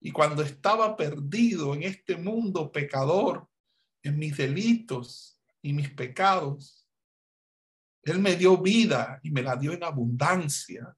[0.00, 3.48] Y cuando estaba perdido en este mundo pecador,
[4.02, 6.88] en mis delitos y mis pecados,
[8.02, 10.96] Él me dio vida y me la dio en abundancia.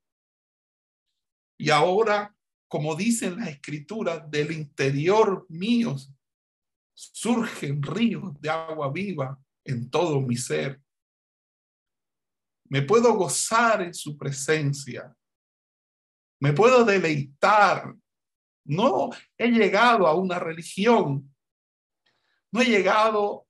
[1.59, 2.38] Y ahora
[2.69, 5.97] como dicen las escrituras, del interior mío
[6.95, 10.81] surgen ríos de agua viva en todo mi ser.
[12.69, 15.15] Me puedo gozar en su presencia.
[16.41, 17.95] Me puedo deleitar.
[18.65, 21.35] No he llegado a una religión.
[22.53, 23.47] No he llegado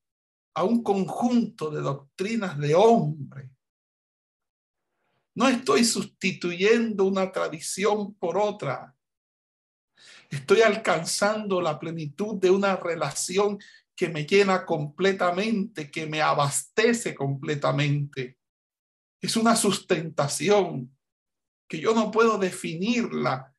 [0.54, 3.50] a un conjunto de doctrinas de hombre.
[5.34, 8.94] No estoy sustituyendo una tradición por otra.
[10.28, 13.58] Estoy alcanzando la plenitud de una relación
[13.96, 18.38] que me llena completamente, que me abastece completamente.
[19.20, 20.96] Es una sustentación
[21.68, 23.54] que yo no puedo definirla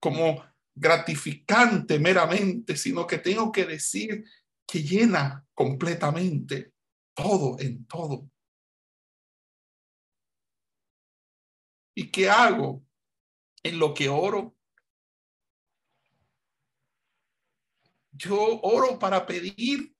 [0.00, 0.42] como
[0.74, 4.24] gratificante meramente, sino que tengo que decir
[4.66, 6.72] que llena completamente
[7.14, 8.30] todo en todo.
[11.94, 12.82] ¿Y qué hago
[13.62, 14.56] en lo que oro?
[18.12, 19.94] Yo oro para pedir.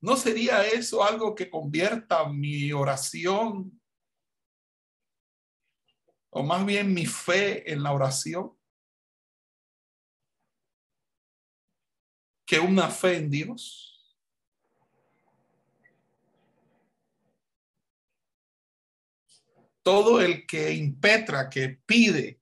[0.00, 3.80] ¿No sería eso algo que convierta mi oración
[6.30, 8.58] o más bien mi fe en la oración?
[12.44, 13.92] Que una fe en Dios.
[19.82, 22.40] todo el que impetra, que pide,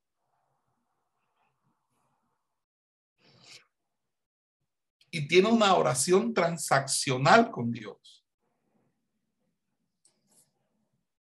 [5.11, 8.25] y tiene una oración transaccional con Dios.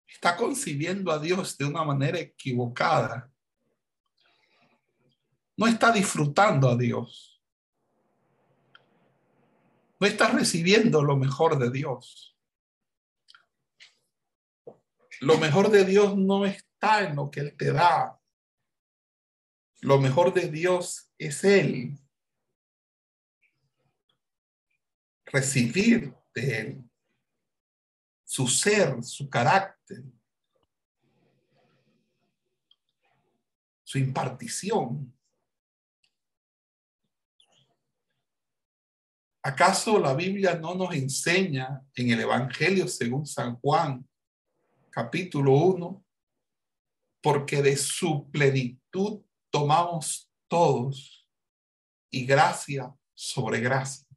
[0.07, 3.31] Está concibiendo a Dios de una manera equivocada.
[5.55, 7.41] No está disfrutando a Dios.
[9.99, 12.35] No está recibiendo lo mejor de Dios.
[15.21, 18.19] Lo mejor de Dios no está en lo que Él te da.
[19.81, 21.97] Lo mejor de Dios es Él.
[25.35, 26.89] Recibir de Él.
[28.23, 30.01] Su ser, su carácter.
[33.83, 35.13] Su impartición.
[39.43, 44.07] ¿Acaso la Biblia no nos enseña en el Evangelio según San Juan
[44.89, 46.05] capítulo 1,
[47.21, 51.27] porque de su plenitud tomamos todos
[52.09, 54.14] y gracia sobre gracia.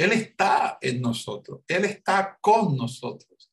[0.00, 3.52] Él está en nosotros, Él está con nosotros,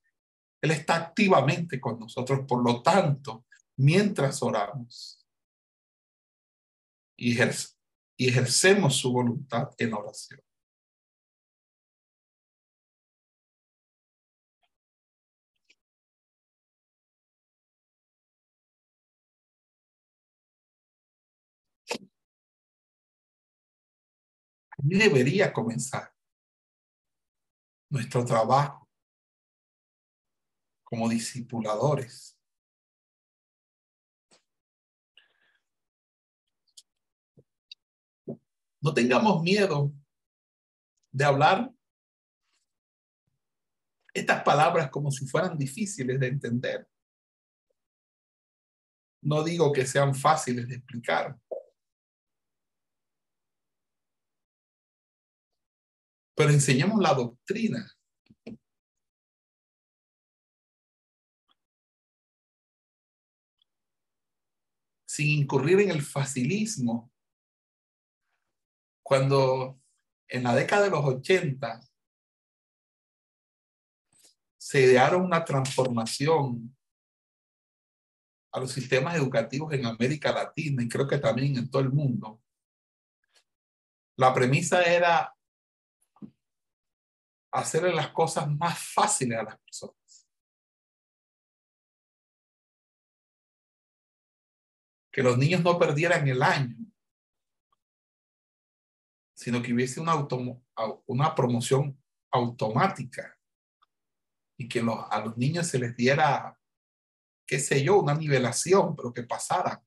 [0.61, 2.45] Él está activamente con nosotros.
[2.47, 3.45] Por lo tanto,
[3.75, 5.27] mientras oramos
[7.17, 7.37] y
[8.17, 10.39] ejercemos su voluntad en oración.
[24.77, 26.16] Debería comenzar
[27.89, 28.87] nuestro trabajo
[30.83, 32.37] como discipuladores
[38.87, 39.91] No tengamos miedo
[41.11, 41.71] de hablar
[44.13, 46.87] estas palabras como si fueran difíciles de entender.
[49.21, 51.37] No digo que sean fáciles de explicar.
[56.37, 57.91] Pero enseñemos la doctrina.
[65.07, 67.11] Sin incurrir en el facilismo
[69.01, 69.81] cuando
[70.27, 71.81] en la década de los 80
[74.59, 76.77] se idearon una transformación
[78.51, 82.43] a los sistemas educativos en América Latina y creo que también en todo el mundo.
[84.17, 85.36] La premisa era
[87.59, 90.27] hacerle las cosas más fáciles a las personas.
[95.11, 96.75] Que los niños no perdieran el año
[99.37, 100.27] sino que hubiese una,
[101.05, 102.01] una promoción
[102.31, 103.37] automática
[104.57, 106.59] y que a los niños se les diera,
[107.45, 109.83] qué sé yo, una nivelación, pero que pasara.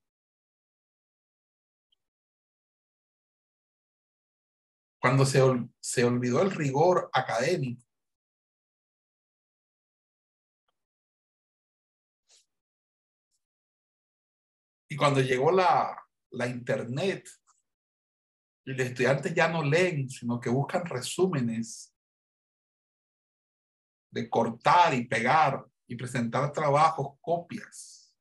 [5.01, 5.41] Cuando se,
[5.81, 7.83] se olvidó el rigor académico,
[14.89, 15.97] y cuando llegó la,
[16.33, 17.29] la internet,
[18.67, 21.95] y los estudiantes ya no leen, sino que buscan resúmenes
[24.11, 28.15] de cortar y pegar y presentar trabajos, copias.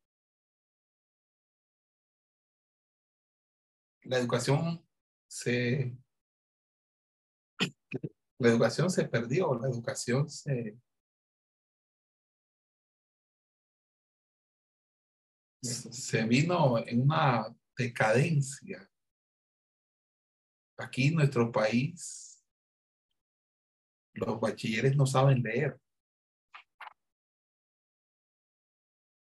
[4.03, 4.87] La educación
[5.27, 5.95] se
[8.39, 10.77] la educación se perdió, la educación se
[15.61, 18.89] se vino en una decadencia.
[20.77, 22.41] Aquí en nuestro país,
[24.13, 25.77] los bachilleres no saben leer.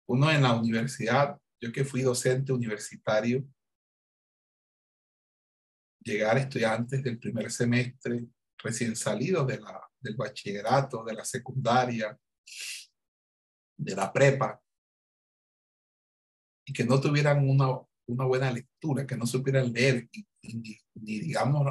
[0.08, 3.46] Uno en la universidad, yo que fui docente universitario,
[6.00, 8.26] llegar estudiantes del primer semestre
[8.58, 12.18] recién salidos de la, del bachillerato, de la secundaria,
[13.76, 14.60] de la prepa,
[16.64, 20.08] y que no tuvieran una, una buena lectura, que no supieran leer,
[20.42, 21.66] ni, ni digamos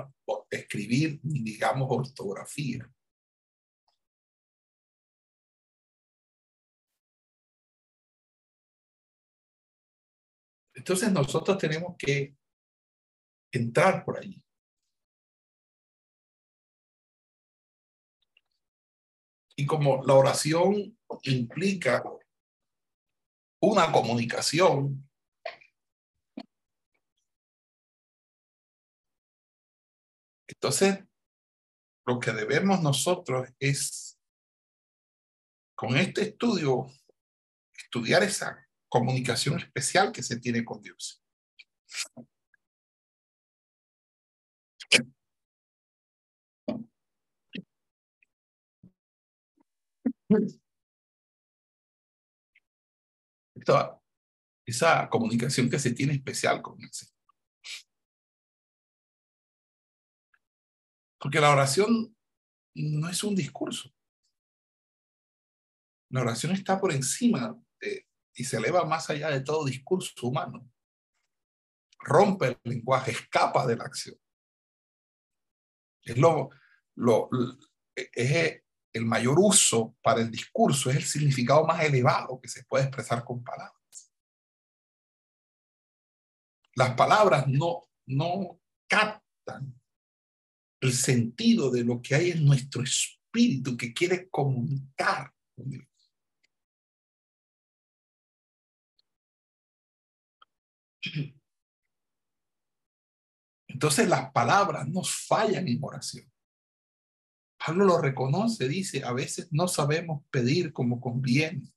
[0.49, 2.89] escribir, ni digamos ortografía.
[10.73, 12.35] Entonces nosotros tenemos que
[13.51, 14.43] entrar por allí.
[19.61, 22.03] Y como la oración implica
[23.61, 25.07] una comunicación,
[30.47, 31.05] entonces
[32.07, 34.19] lo que debemos nosotros es,
[35.75, 36.87] con este estudio,
[37.71, 41.23] estudiar esa comunicación especial que se tiene con Dios.
[54.65, 57.15] Esa comunicación que se tiene especial con el Señor.
[61.19, 62.15] Porque la oración
[62.75, 63.93] no es un discurso.
[66.09, 70.69] La oración está por encima de, y se eleva más allá de todo discurso humano.
[71.99, 74.17] Rompe el lenguaje, escapa de la acción.
[76.03, 76.49] Es lo,
[76.95, 77.29] lo,
[77.95, 78.63] es
[78.93, 83.23] el mayor uso para el discurso, es el significado más elevado que se puede expresar
[83.23, 84.11] con palabras.
[86.75, 89.79] Las palabras no, no captan
[90.81, 95.87] el sentido de lo que hay en nuestro espíritu que quiere comunicar con Dios.
[103.67, 106.30] Entonces las palabras nos fallan en oración.
[107.63, 111.71] Pablo lo reconoce, dice, a veces no sabemos pedir como conviene.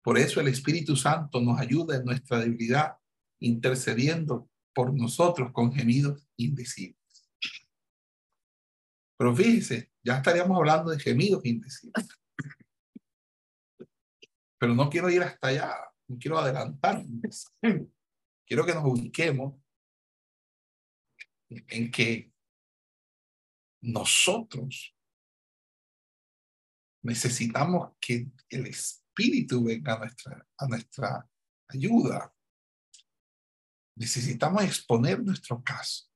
[0.00, 2.96] Por eso el Espíritu Santo nos ayuda en nuestra debilidad,
[3.40, 6.96] intercediendo por nosotros con gemidos indecibles.
[9.18, 12.06] Pero fíjese, ya estaríamos hablando de gemidos indecibles.
[14.58, 15.74] Pero no quiero ir hasta allá,
[16.06, 17.04] no quiero adelantar.
[18.46, 19.60] Quiero que nos ubiquemos
[21.48, 22.32] en que
[23.80, 24.95] nosotros
[27.06, 31.30] necesitamos que el Espíritu venga a nuestra, a nuestra
[31.68, 32.34] ayuda.
[33.94, 36.06] Necesitamos exponer nuestro caso.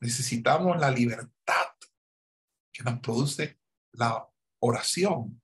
[0.00, 1.66] Necesitamos la libertad
[2.72, 3.60] que nos produce
[3.92, 4.26] la
[4.60, 5.40] oración.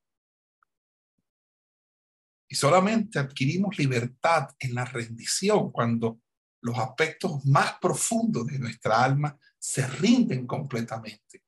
[2.48, 6.20] Y solamente adquirimos libertad en la rendición cuando
[6.62, 11.44] los aspectos más profundos de nuestra alma se rinden completamente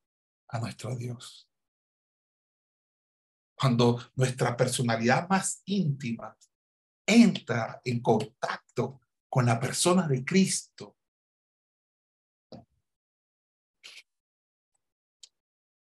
[0.48, 1.48] a nuestro Dios.
[3.58, 6.36] Cuando nuestra personalidad más íntima
[7.06, 10.96] entra en contacto con la persona de Cristo.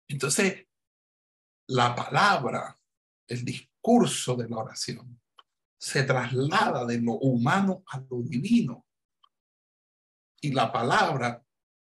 [0.07, 0.67] Entonces,
[1.67, 2.79] la palabra,
[3.27, 5.21] el discurso de la oración,
[5.79, 8.85] se traslada de lo humano a lo divino
[10.41, 11.45] y la palabra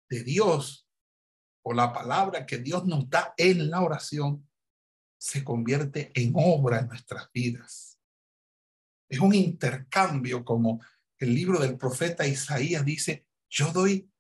[0.10, 0.88] de Dios
[1.64, 4.47] o la palabra que Dios nos da en la oración
[5.18, 8.00] se convierte en obra en nuestras vidas.
[9.10, 10.82] Es un intercambio como
[11.18, 14.12] el libro del profeta Isaías dice, yo doy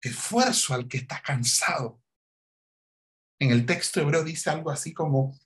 [0.00, 2.02] esfuerzo al que está cansado.
[3.38, 5.38] En el texto hebreo dice algo así como,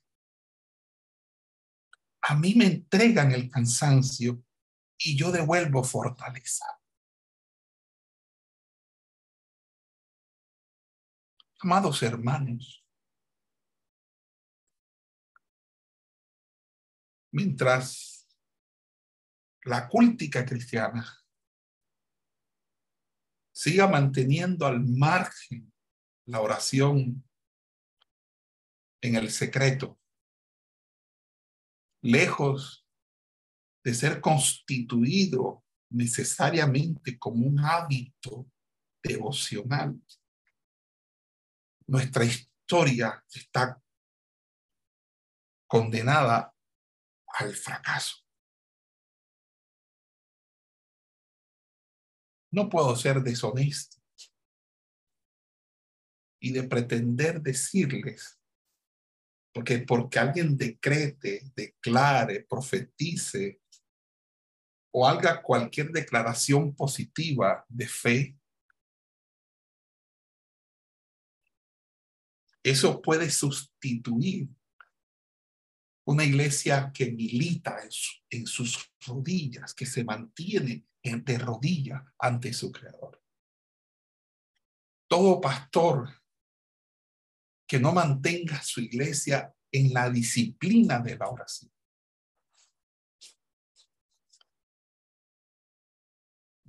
[2.21, 4.43] a mí me entregan el cansancio
[4.97, 6.65] y yo devuelvo fortaleza.
[11.59, 12.84] Amados hermanos,
[17.35, 18.29] mientras
[19.65, 21.05] la cúltica cristiana
[23.53, 25.73] siga manteniendo al margen
[26.27, 27.27] la oración
[29.01, 29.99] en el secreto,
[32.01, 32.87] lejos
[33.83, 38.49] de ser constituido necesariamente como un hábito
[39.03, 40.01] devocional,
[41.85, 43.81] nuestra historia está
[45.67, 46.54] condenada
[47.35, 48.17] al fracaso.
[52.51, 53.97] No puedo ser deshonesto
[56.39, 58.39] y de pretender decirles,
[59.53, 63.61] porque porque alguien decrete, declare, profetice
[64.91, 68.37] o haga cualquier declaración positiva de fe,
[72.63, 74.47] eso puede sustituir
[76.05, 77.77] una iglesia que milita
[78.29, 83.21] en, sus rodillas, que se mantiene de rodillas ante su creador.
[85.07, 86.21] Todo pastor
[87.67, 91.71] que no mantenga su iglesia en la disciplina de la oración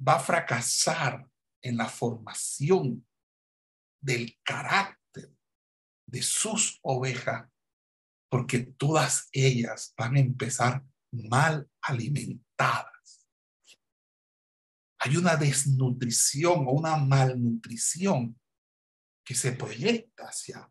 [0.06, 1.28] va a fracasar
[1.62, 3.06] en la formación
[4.00, 5.34] del carácter
[6.06, 7.50] de sus ovejas,
[8.28, 13.26] porque todas ellas van a empezar mal alimentadas.
[14.98, 18.38] Hay una desnutrición o una malnutrición
[19.24, 20.70] que se proyecta hacia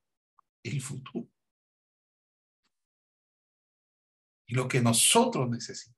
[0.64, 1.30] el futuro.
[4.48, 5.96] Y lo que nosotros necesitamos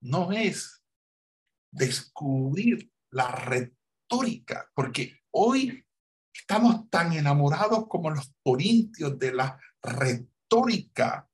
[0.00, 0.82] no es
[1.72, 5.84] descubrir la retórica, porque hoy
[6.38, 11.28] estamos tan enamorados como los corintios de la retórica,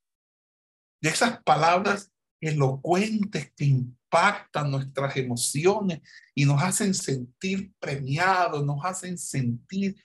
[1.01, 6.01] de esas palabras elocuentes que impactan nuestras emociones
[6.33, 9.95] y nos hacen sentir premiados, nos hacen sentir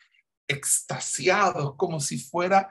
[0.46, 2.68] extasiados, como si fuera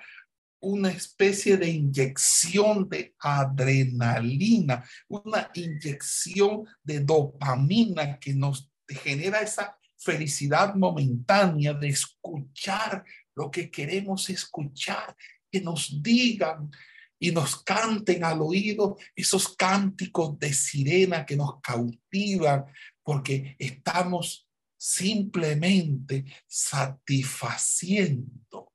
[0.62, 10.74] una especie de inyección de adrenalina, una inyección de dopamina que nos genera esa felicidad
[10.76, 13.04] momentánea de escuchar
[13.36, 15.16] lo que queremos escuchar,
[15.52, 16.72] que nos digan
[17.20, 22.66] y nos canten al oído esos cánticos de sirena que nos cautivan
[23.04, 24.48] porque estamos
[24.78, 28.74] simplemente satisfaciendo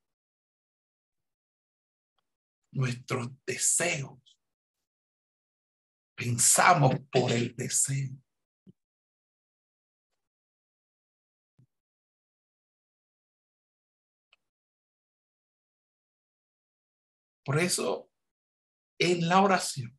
[2.73, 4.19] nuestros deseos.
[6.15, 8.24] Pensamos por el deseo.
[17.45, 18.11] Por eso,
[18.99, 19.99] en la oración,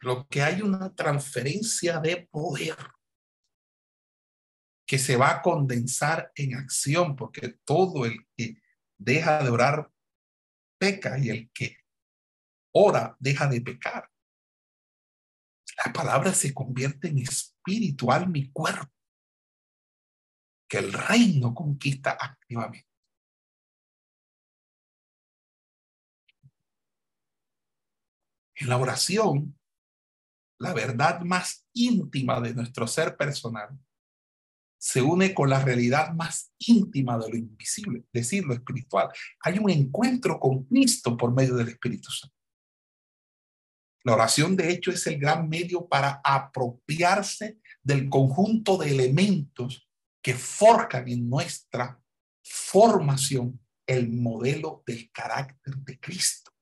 [0.00, 2.76] lo que hay una transferencia de poder
[4.84, 8.60] que se va a condensar en acción, porque todo el que
[8.98, 9.90] deja de orar
[10.78, 11.78] peca y el que
[12.74, 14.10] ora deja de pecar.
[15.84, 18.92] La palabra se convierte en espiritual mi cuerpo,
[20.72, 22.88] que el reino conquista activamente.
[28.54, 29.60] En la oración,
[30.58, 33.78] la verdad más íntima de nuestro ser personal
[34.78, 39.10] se une con la realidad más íntima de lo invisible, decir, lo espiritual.
[39.42, 42.34] Hay un encuentro con Cristo por medio del Espíritu Santo.
[44.04, 49.86] La oración, de hecho, es el gran medio para apropiarse del conjunto de elementos
[50.22, 52.00] que forjan en nuestra
[52.42, 56.52] formación el modelo del carácter de Cristo.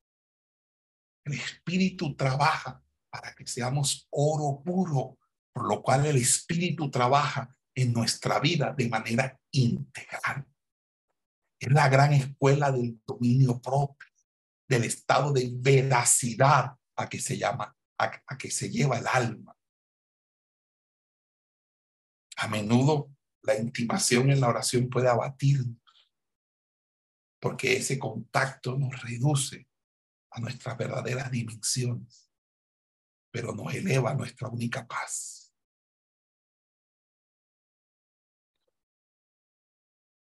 [1.24, 5.18] El Espíritu trabaja para que seamos oro puro,
[5.52, 10.46] por lo cual el Espíritu trabaja en nuestra vida de manera integral.
[11.58, 14.08] Es la gran escuela del dominio propio,
[14.66, 19.56] del estado de veracidad a que se llama, a, que se lleva el alma.
[22.36, 23.10] A menudo
[23.42, 25.76] la intimación en la oración puede abatirnos,
[27.40, 29.66] porque ese contacto nos reduce
[30.30, 32.30] a nuestras verdaderas dimensiones,
[33.30, 35.52] pero nos eleva a nuestra única paz.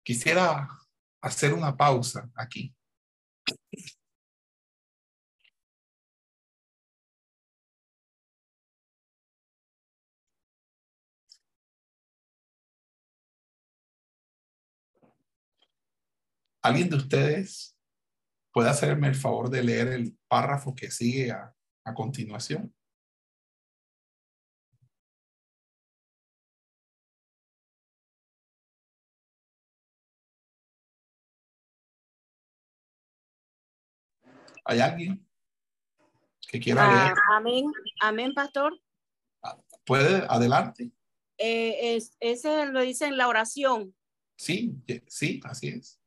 [0.02, 0.68] Quisiera
[1.20, 2.74] hacer una pausa aquí.
[16.62, 17.74] ¿Alguien de ustedes
[18.52, 21.54] puede hacerme el favor de leer el párrafo que sigue a,
[21.94, 22.72] continuación?
[34.64, 35.26] ¿Hay alguien
[36.46, 37.18] que quiera ah, leer?
[37.32, 38.78] Amén, amén, pastor.
[39.42, 40.24] Ah, ¿Puede?
[40.28, 40.92] Adelante.
[41.38, 43.96] Eh, es, ese lo dice en la oración.
[44.36, 44.76] Sí,
[45.08, 45.99] sí, así es.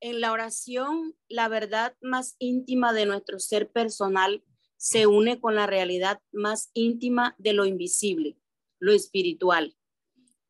[0.00, 4.42] En la oración, la verdad más íntima de nuestro ser personal
[4.78, 8.38] se une con la realidad más íntima de lo invisible,
[8.78, 9.76] lo espiritual.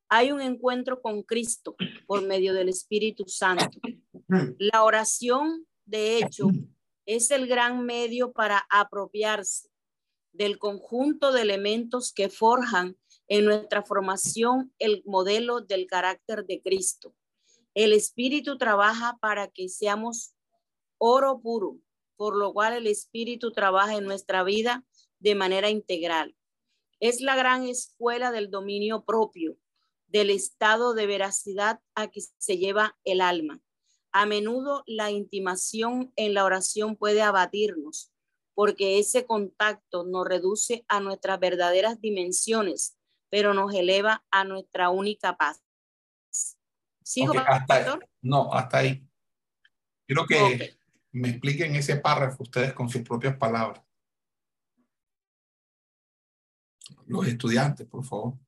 [0.09, 1.75] Hay un encuentro con Cristo
[2.07, 3.81] por medio del Espíritu Santo.
[4.59, 6.47] La oración, de hecho,
[7.05, 9.69] es el gran medio para apropiarse
[10.33, 12.97] del conjunto de elementos que forjan
[13.27, 17.17] en nuestra formación el modelo del carácter de Cristo.
[17.75, 20.35] El Espíritu trabaja para que seamos
[20.99, 21.79] oro puro,
[22.17, 24.85] por lo cual el Espíritu trabaja en nuestra vida
[25.21, 26.37] de manera integral.
[26.99, 29.57] Es la gran escuela del dominio propio,
[30.09, 33.63] del estado de veracidad a que se lleva el alma.
[34.13, 38.13] A menudo la intimación en la oración puede abatirnos,
[38.55, 42.99] porque ese contacto nos reduce a nuestras verdaderas dimensiones,
[43.31, 45.63] pero nos eleva a nuestra única paz.
[47.11, 49.05] ¿Sigo, hasta No, hasta ahí.
[50.07, 50.79] Quiero que
[51.11, 53.83] me expliquen ese párrafo ustedes con sus propias palabras.
[57.07, 58.39] Los estudiantes, por favor.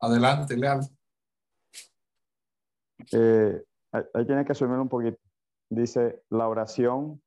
[0.00, 0.97] Adelante, Leal.
[3.12, 5.18] Eh, ahí tiene que subirme un poquito.
[5.70, 7.22] Dice, la oración,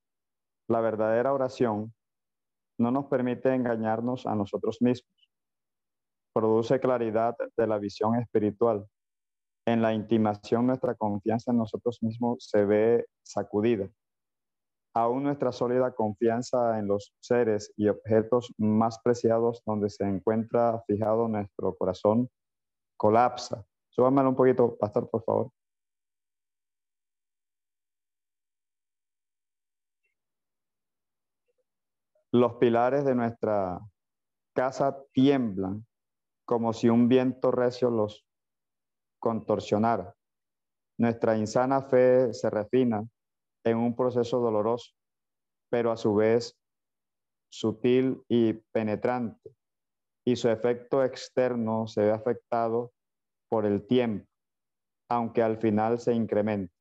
[0.68, 1.94] la verdadera oración,
[2.80, 5.30] no nos permite engañarnos a nosotros mismos.
[6.34, 8.88] Produce claridad de la visión espiritual.
[9.68, 13.88] En la intimación nuestra confianza en nosotros mismos se ve sacudida.
[14.94, 21.28] Aún nuestra sólida confianza en los seres y objetos más preciados donde se encuentra fijado
[21.28, 22.30] nuestro corazón
[22.98, 23.64] colapsa.
[23.90, 25.52] Súbamelo un poquito, pastor, por favor.
[32.34, 33.80] Los pilares de nuestra
[34.56, 35.86] casa tiemblan
[36.46, 38.26] como si un viento recio los
[39.20, 40.16] contorsionara.
[40.98, 43.04] Nuestra insana fe se refina
[43.66, 44.94] en un proceso doloroso,
[45.70, 46.58] pero a su vez
[47.50, 49.52] sutil y penetrante,
[50.26, 52.94] y su efecto externo se ve afectado
[53.50, 54.26] por el tiempo,
[55.10, 56.74] aunque al final se incrementa.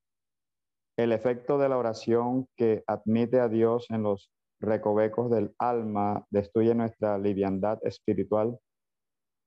[0.97, 4.31] El efecto de la oración que admite a Dios en los
[4.61, 8.59] recovecos del alma destruye nuestra liviandad espiritual,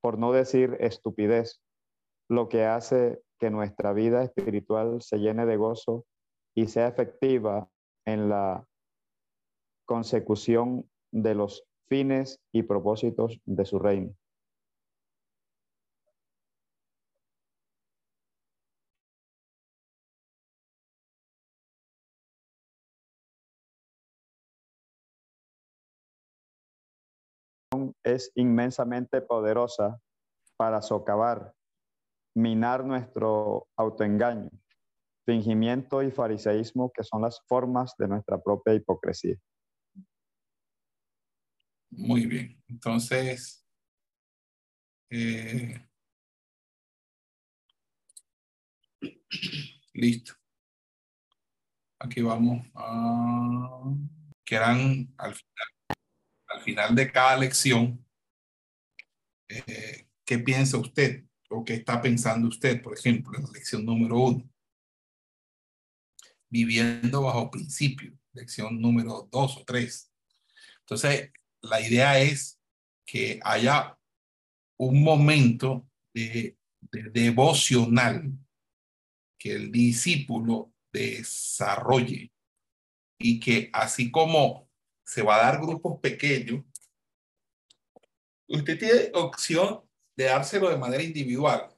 [0.02, 1.62] por no decir estupidez,
[2.30, 6.06] lo que hace que nuestra vida espiritual se llene de gozo
[6.56, 7.68] y sea efectiva
[8.06, 8.66] en la
[9.86, 14.14] consecución de los fines y propósitos de su reino.
[28.14, 30.00] Es inmensamente poderosa
[30.58, 31.54] para socavar,
[32.36, 34.50] minar nuestro autoengaño,
[35.26, 39.38] fingimiento y fariseísmo que son las formas de nuestra propia hipocresía.
[41.92, 42.62] Muy bien.
[42.68, 43.66] Entonces,
[45.10, 45.88] eh,
[49.94, 50.34] listo.
[52.00, 53.94] Aquí vamos a...
[54.46, 55.83] Que eran al final, al
[56.64, 58.04] final de cada lección,
[59.50, 61.24] eh, ¿qué piensa usted?
[61.50, 62.82] ¿O qué está pensando usted?
[62.82, 64.50] Por ejemplo, en la lección número uno.
[66.50, 68.14] Viviendo bajo principio.
[68.34, 70.12] Lección número dos o tres.
[70.80, 72.60] Entonces, la idea es
[73.06, 73.98] que haya
[74.78, 76.58] un momento de,
[76.92, 78.32] devocional
[79.38, 82.32] que el discípulo desarrolle
[83.18, 84.63] y que así como
[85.06, 86.64] se va a dar grupos pequeños,
[88.48, 89.84] usted tiene opción
[90.16, 91.70] de dárselo de manera individual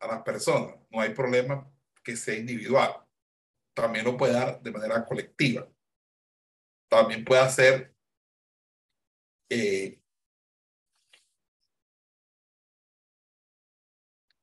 [0.00, 0.76] a las personas.
[0.90, 1.70] No hay problema
[2.02, 3.02] que sea individual.
[3.74, 5.68] También lo puede dar de manera colectiva.
[6.88, 7.94] También puede hacer
[9.48, 10.00] eh,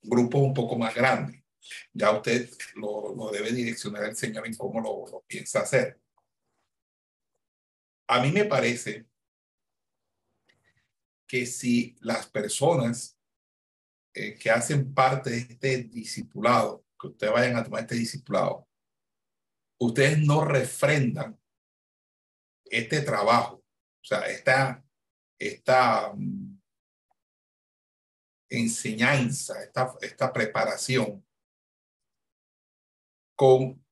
[0.01, 1.41] grupos un poco más grandes.
[1.93, 6.02] Ya usted lo, debe direccionar el Señor en cómo lo, piensa hacer.
[8.07, 9.07] A mí me parece
[11.27, 13.17] que si las personas
[14.13, 18.67] eh, que hacen parte de este discipulado, que ustedes vayan a tomar este discipulado,
[19.79, 21.39] ustedes no refrendan
[22.65, 24.85] este trabajo, o sea, esta,
[25.39, 26.61] esta mm,
[28.49, 31.25] enseñanza, esta, esta preparación
[33.35, 33.83] con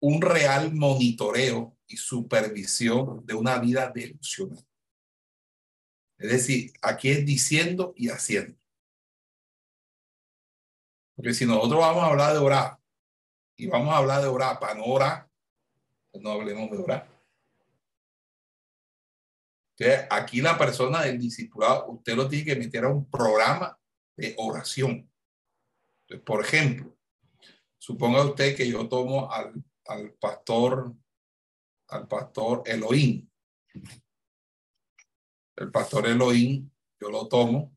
[0.00, 4.64] un real monitoreo y supervisión de una vida devocional.
[6.18, 8.58] Es decir, aquí es diciendo y haciendo.
[11.14, 12.78] Porque si nosotros vamos a hablar de orar
[13.56, 15.28] y vamos a hablar de orar para no orar,
[16.10, 17.08] pues no hablemos de orar.
[19.76, 23.78] Entonces, aquí la persona del discipulado, usted lo tiene que meter a un programa
[24.16, 25.10] de oración.
[26.02, 26.96] Entonces, por ejemplo,
[27.78, 29.52] suponga usted que yo tomo al,
[29.86, 30.94] al pastor,
[31.88, 33.28] al pastor Elohim.
[35.56, 36.70] El pastor Elohim,
[37.00, 37.76] yo lo tomo.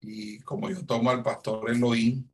[0.00, 2.28] Y como yo tomo al pastor Elohim,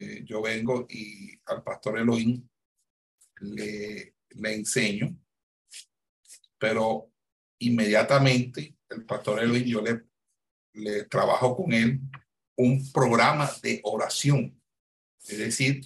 [0.00, 2.48] eh, yo vengo y al pastor Elohim
[3.40, 5.16] le, le enseño,
[6.58, 7.12] pero
[7.60, 10.04] inmediatamente el pastor Elohim yo le,
[10.74, 12.00] le trabajo con él
[12.56, 14.60] un programa de oración.
[15.24, 15.82] Es decir,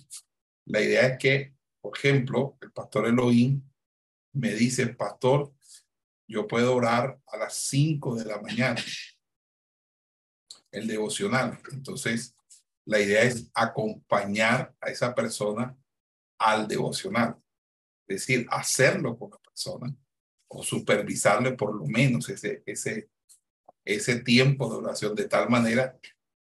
[0.66, 1.51] la idea es que,
[1.82, 3.60] por ejemplo, el pastor Elohim
[4.32, 5.52] me dice, pastor,
[6.28, 8.80] yo puedo orar a las 5 de la mañana,
[10.70, 11.58] el devocional.
[11.72, 12.34] Entonces,
[12.86, 15.76] la idea es acompañar a esa persona
[16.38, 17.36] al devocional,
[18.06, 19.94] es decir, hacerlo con la persona
[20.48, 23.10] o supervisarle por lo menos ese, ese,
[23.84, 25.98] ese tiempo de oración de tal manera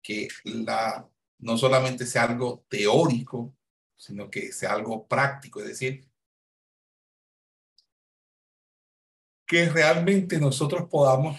[0.02, 1.08] que la,
[1.38, 3.54] no solamente sea algo teórico,
[4.00, 6.08] sino que sea algo práctico, es decir,
[9.46, 11.38] que realmente nosotros podamos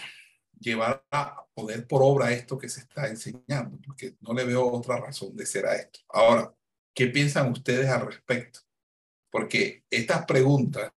[0.60, 4.96] llevar a poder por obra esto que se está enseñando, porque no le veo otra
[4.96, 5.98] razón de ser a esto.
[6.08, 6.54] Ahora,
[6.94, 8.60] ¿qué piensan ustedes al respecto?
[9.28, 10.92] Porque estas preguntas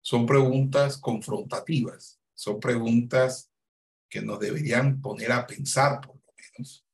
[0.00, 3.52] son preguntas confrontativas, son preguntas
[4.08, 6.86] que nos deberían poner a pensar, por lo menos.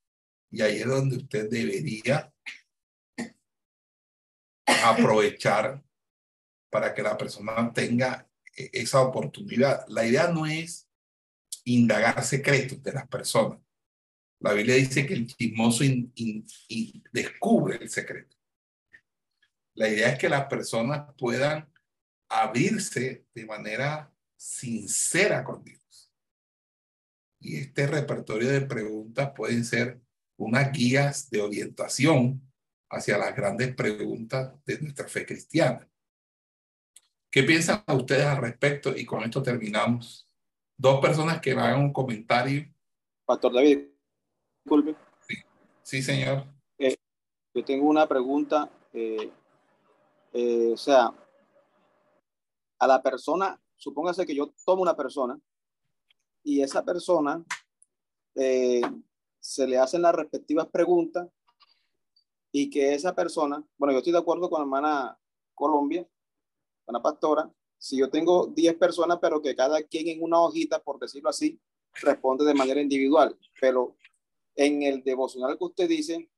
[0.50, 2.32] Y ahí es donde usted debería
[4.84, 5.82] aprovechar
[6.70, 9.84] para que la persona tenga e-, esa oportunidad.
[9.88, 10.88] La idea no es
[11.64, 13.60] indagar secretos de las personas.
[14.40, 15.84] La Biblia dice que el chismoso
[17.12, 18.36] descubre el secreto.
[19.74, 21.68] La idea es que las personas puedan
[22.28, 26.12] abrirse de manera sincera con Dios.
[27.40, 30.00] Y este repertorio de preguntas pueden ser
[30.36, 32.47] unas guías de orientación
[32.90, 35.88] hacia las grandes preguntas de nuestra fe cristiana.
[37.30, 38.96] ¿Qué piensan ustedes al respecto?
[38.96, 40.26] Y con esto terminamos.
[40.76, 42.66] Dos personas que hagan un comentario.
[43.26, 43.88] Pastor David,
[44.64, 44.94] disculpe.
[45.26, 45.36] Sí,
[45.82, 46.46] sí señor.
[46.78, 46.96] Eh,
[47.52, 48.70] yo tengo una pregunta.
[48.94, 49.30] Eh,
[50.32, 51.12] eh, o sea,
[52.78, 55.38] a la persona, supóngase que yo tomo una persona
[56.42, 57.44] y esa persona
[58.34, 61.26] se le hacen las respectivas preguntas
[62.60, 65.18] y que esa persona, bueno, yo estoy de acuerdo con la hermana
[65.54, 66.04] Colombia,
[66.86, 67.48] una pastora,
[67.78, 71.60] si yo tengo 10 personas, pero que cada quien en una hojita, por decirlo así,
[72.02, 73.96] responde de manera individual, pero
[74.56, 76.28] en el devocional que usted dice,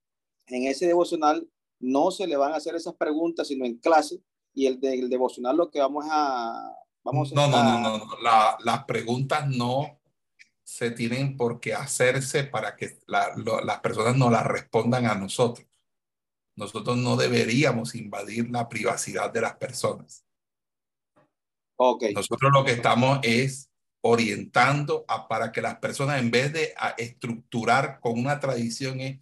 [0.48, 1.48] en ese devocional
[1.78, 4.20] no se le van a hacer esas preguntas, sino en clase,
[4.52, 6.76] y el del devocional lo que vamos a...
[7.02, 9.98] Vamos no, no, no, no, La, las preguntas no
[10.62, 15.14] se tienen por qué hacerse para que la, lo, las personas no las respondan a
[15.14, 15.69] nosotros.
[16.60, 20.26] Nosotros no deberíamos invadir la privacidad de las personas.
[21.76, 22.12] Okay.
[22.12, 23.70] Nosotros lo que estamos es
[24.02, 29.18] orientando a, para que las personas, en vez de estructurar con una tradición, es,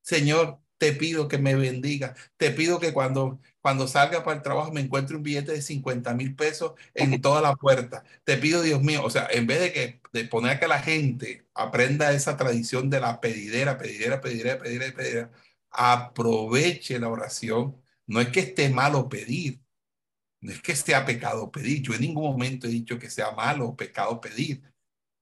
[0.00, 4.72] Señor, te pido que me bendiga, te pido que cuando, cuando salga para el trabajo
[4.72, 8.04] me encuentre un billete de 50 mil pesos en toda la puerta.
[8.24, 10.78] Te pido, Dios mío, o sea, en vez de, que, de poner a que la
[10.78, 15.30] gente aprenda esa tradición de la pedidera, pedidera, pedidera, pedidera, pedidera,
[15.70, 17.80] aproveche la oración.
[18.06, 19.62] No es que esté malo pedir,
[20.40, 21.82] no es que sea pecado pedir.
[21.82, 24.62] Yo en ningún momento he dicho que sea malo o pecado pedir.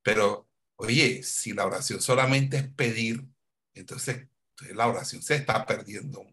[0.02, 3.26] Pero, oye, si la oración solamente es pedir,
[3.74, 4.26] entonces,
[4.74, 6.26] la oración se está perdiendo.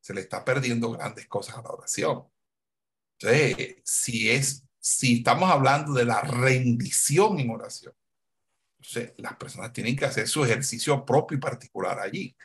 [0.00, 2.24] Se le está perdiendo grandes cosas a la oración.
[3.18, 7.94] Entonces, si es, si estamos hablando de la rendición en oración,
[8.78, 12.36] entonces las personas tienen que hacer su ejercicio propio y particular allí.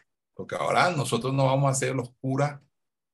[0.41, 2.59] Porque ahora nosotros no vamos a ser los curas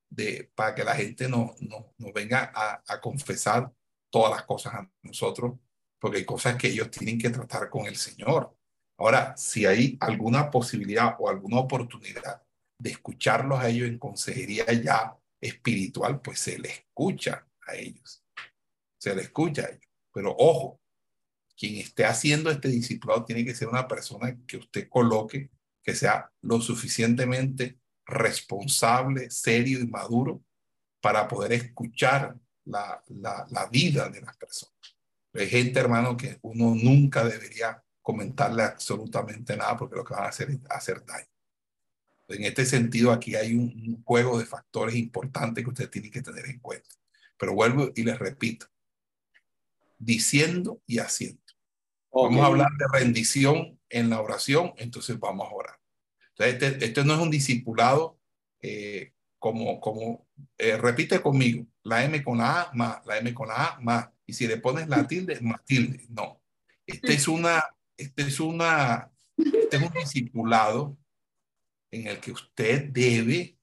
[0.09, 3.69] de, para que la gente no, no, no venga a, a, confesar
[4.09, 5.59] todas las cosas a nosotros,
[5.99, 8.55] porque hay cosas que ellos tienen que tratar con el Señor.
[8.97, 12.41] Ahora, si hay alguna posibilidad o alguna oportunidad
[12.79, 18.23] de escucharlos a ellos en consejería ya espiritual, pues se le escucha a ellos.
[18.97, 19.91] Se le escucha a ellos.
[20.13, 20.79] Pero ojo,
[21.57, 25.51] quien esté haciendo este discipulado tiene que ser una persona que usted coloque,
[25.87, 30.43] que sea lo suficientemente responsable, serio y maduro
[30.99, 32.35] para poder escuchar
[32.65, 34.75] la, la, vida de las personas.
[35.33, 40.27] Hay gente, hermano, que uno nunca debería comentarle absolutamente nada porque lo que van a
[40.27, 41.25] hacer es hacer daño.
[42.27, 46.47] En este sentido, aquí hay un, juego de factores importantes que usted tiene que tener
[46.47, 46.89] en cuenta.
[47.37, 48.65] Pero vuelvo y les repito,
[49.97, 51.41] diciendo y haciendo.
[52.11, 55.79] Vamos a hablar de rendición en la oración, entonces vamos a orar.
[56.37, 58.19] Entonces, este, este no es un discipulado
[58.61, 60.27] eh, como, como
[60.57, 64.09] eh, repite conmigo, la M con la A más, la M con la A más,
[64.25, 66.05] y si le pones la tilde, más tilde.
[66.09, 66.41] No.
[66.85, 67.63] Este es una,
[67.97, 70.97] este es una, este es un discipulado
[71.91, 73.57] en el que usted debe,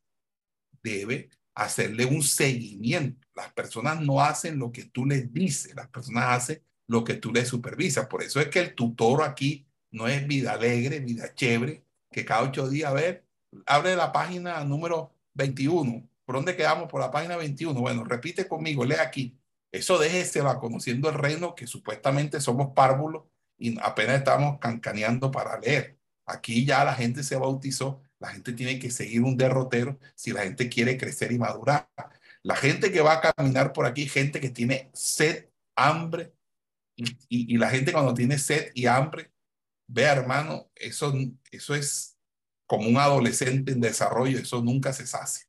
[0.82, 3.26] debe hacerle un seguimiento.
[3.34, 7.32] Las personas no hacen lo que tú les dices, las personas hacen lo que tú
[7.32, 8.06] les supervisas.
[8.06, 12.42] Por eso es que el tutor aquí no es vida alegre, vida chévere, que cada
[12.42, 13.24] ocho días, a ver,
[13.64, 16.08] abre la página número 21.
[16.24, 16.90] ¿Por dónde quedamos?
[16.90, 17.80] Por la página 21.
[17.80, 19.38] Bueno, repite conmigo, lee aquí.
[19.70, 23.24] Eso va conociendo el reino que supuestamente somos párvulos
[23.56, 25.96] y apenas estamos cancaneando para leer.
[26.26, 30.42] Aquí ya la gente se bautizó, la gente tiene que seguir un derrotero si la
[30.42, 31.88] gente quiere crecer y madurar.
[32.42, 36.32] La gente que va a caminar por aquí, gente que tiene sed, hambre,
[36.96, 39.33] y, y, la gente cuando tiene sed y hambre,
[39.94, 41.14] vea hermano, eso,
[41.50, 42.18] eso es
[42.66, 45.46] como un adolescente en desarrollo, eso nunca se sacia.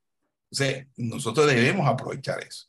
[0.51, 2.67] Entonces, nosotros debemos aprovechar eso.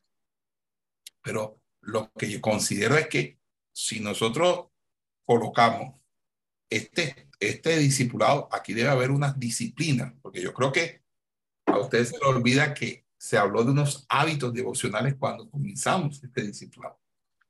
[1.23, 3.39] Pero lo que yo considero es que
[3.73, 4.69] si nosotros
[5.27, 6.01] colocamos
[6.71, 11.03] este, este discipulado, aquí debe haber una disciplina, porque yo creo que
[11.67, 16.43] a ustedes se les olvida que se habló de unos hábitos devocionales cuando comenzamos este
[16.43, 16.99] discipulado.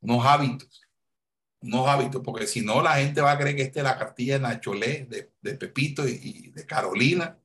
[0.01, 0.86] Unos hábitos,
[1.61, 4.35] unos hábitos, porque si no la gente va a creer que esta es la cartilla
[4.35, 7.39] de Nacholé, de, de Pepito y, de Carolina,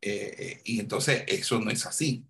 [0.00, 2.26] eh, eh, y entonces eso no es así.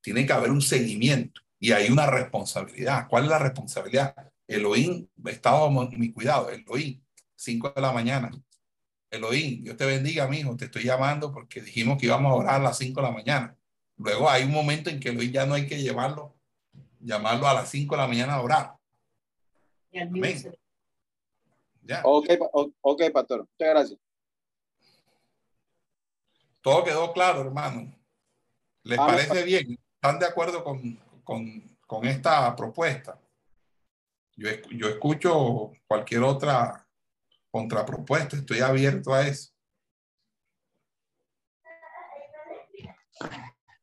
[0.00, 3.06] Tiene que haber un seguimiento y hay una responsabilidad.
[3.08, 4.14] ¿Cuál es la responsabilidad?
[4.46, 7.00] Elohim, estaba mi cuidado, Elohim,
[7.36, 8.30] 5 de la mañana.
[9.10, 12.54] Elohim, Dios te bendiga, mi hijo, te estoy llamando porque dijimos que íbamos a orar
[12.56, 13.56] a las 5 de la mañana.
[13.96, 16.36] Luego hay un momento en que Elohim ya no hay que llevarlo,
[16.98, 18.76] llamarlo a las 5 de la mañana a orar.
[21.82, 22.00] Ya.
[22.04, 22.26] Ok,
[22.80, 23.40] ok, pastor.
[23.40, 24.00] Muchas gracias.
[26.60, 27.92] Todo quedó claro, hermano.
[28.84, 29.78] ¿Les parece bien?
[29.94, 33.20] ¿Están de acuerdo con, con, con esta propuesta?
[34.36, 36.88] Yo, yo escucho cualquier otra
[37.50, 39.52] contrapropuesta, estoy abierto a eso.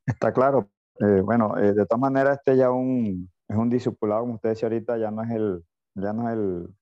[0.06, 0.70] Está claro.
[0.98, 4.68] Eh, bueno, eh, de todas maneras, este ya un, es un discipulado, como usted decía
[4.68, 5.64] ahorita, ya no es el,
[5.94, 6.74] ya no es el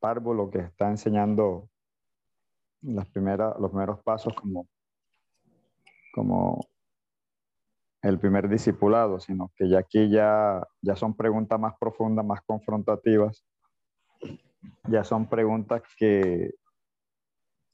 [0.00, 1.68] párvulo que está enseñando
[2.82, 4.68] las primeras, los primeros pasos como,
[6.14, 6.60] como
[8.02, 13.44] el primer discipulado, sino que ya aquí ya, ya son preguntas más profundas, más confrontativas,
[14.88, 16.54] ya son preguntas que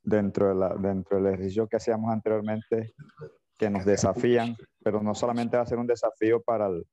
[0.02, 2.94] dentro, de la, dentro del ejercicio que hacíamos anteriormente,
[3.58, 6.86] que nos desafían, pero no solamente va a ser un desafío para el,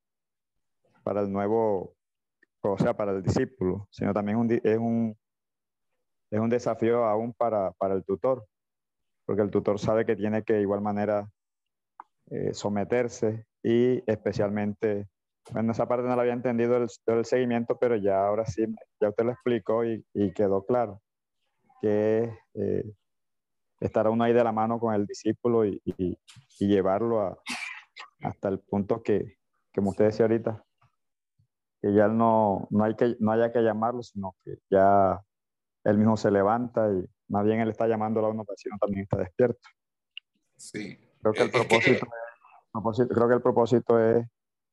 [1.03, 1.95] para el nuevo,
[2.61, 5.17] o sea, para el discípulo, sino también un, es, un,
[6.31, 8.45] es un desafío aún para, para el tutor,
[9.25, 11.29] porque el tutor sabe que tiene que de igual manera
[12.31, 15.07] eh, someterse y especialmente,
[15.51, 18.65] bueno, esa parte no la había entendido el, el seguimiento, pero ya ahora sí,
[19.01, 21.01] ya usted lo explicó y, y quedó claro
[21.81, 22.93] que eh,
[23.79, 26.17] estar uno ahí de la mano con el discípulo y, y,
[26.59, 27.37] y llevarlo a,
[28.21, 29.37] hasta el punto que,
[29.73, 30.65] como usted decía ahorita,
[31.81, 35.21] que ya no, no, hay que, no haya que llamarlo, sino que ya
[35.83, 39.03] él mismo se levanta y más bien él está llamando a uno para si también
[39.03, 39.67] está despierto.
[40.57, 40.97] Sí.
[41.21, 42.07] Creo que el propósito,
[43.09, 44.25] creo que el propósito es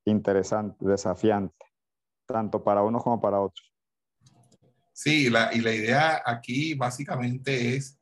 [0.04, 1.66] interesante, desafiante,
[2.26, 3.72] tanto para unos como para otros.
[4.92, 8.00] Sí, la, y la idea aquí básicamente es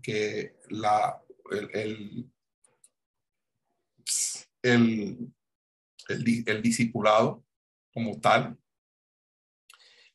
[0.00, 2.32] que la, el, el,
[4.62, 5.32] el,
[6.46, 7.44] el discipulado
[7.92, 8.58] como tal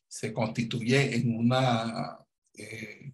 [0.08, 2.18] se constituye en una,
[2.54, 3.12] eh,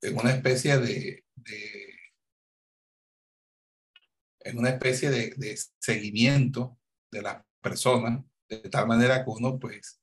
[0.00, 1.24] en una especie de,
[4.40, 6.78] en una especie de, seguimiento
[7.10, 10.00] de las personas, de tal manera que uno, pues,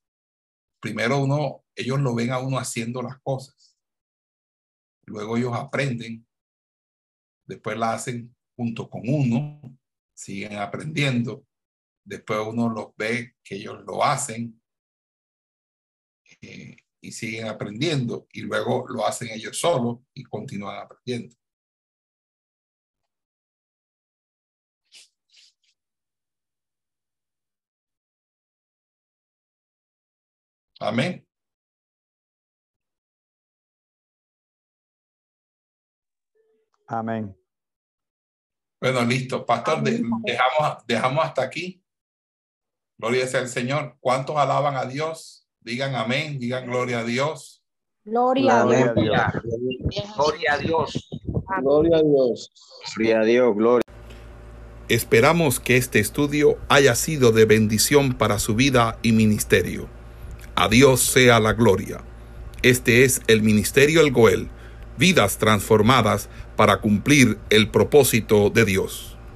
[0.81, 3.77] primero uno, ellos lo ven a uno haciendo las cosas,
[5.06, 6.27] luego ellos aprenden,
[7.45, 9.77] después la hacen junto con uno,
[10.14, 11.45] siguen aprendiendo.
[12.03, 14.61] Después uno los ve que ellos lo hacen
[16.41, 21.35] eh, y siguen aprendiendo y luego lo hacen ellos solos y continúan aprendiendo.
[30.80, 31.25] Amén.
[36.88, 37.35] Amén.
[38.81, 39.45] Bueno, listo.
[39.45, 41.82] Pastor, dejamos, dejamos hasta aquí.
[43.03, 43.97] Gloria sea al Señor.
[43.99, 45.45] ¿Cuántos alaban a Dios?
[45.59, 47.61] Digan amén, digan gloria a Dios.
[48.05, 49.17] Gloria a Gloria Dios.
[49.19, 50.13] a Dios.
[50.15, 51.09] Gloria a Dios.
[51.59, 52.51] Gloria a Dios.
[52.95, 53.84] Gloria a Dios, gloria.
[54.88, 59.89] Esperamos que este estudio haya sido de bendición para su vida y ministerio.
[60.55, 62.05] A Dios sea la gloria.
[62.61, 64.47] Este es el Ministerio El Goel,
[64.97, 69.12] vidas transformadas para cumplir el propósito de Dios.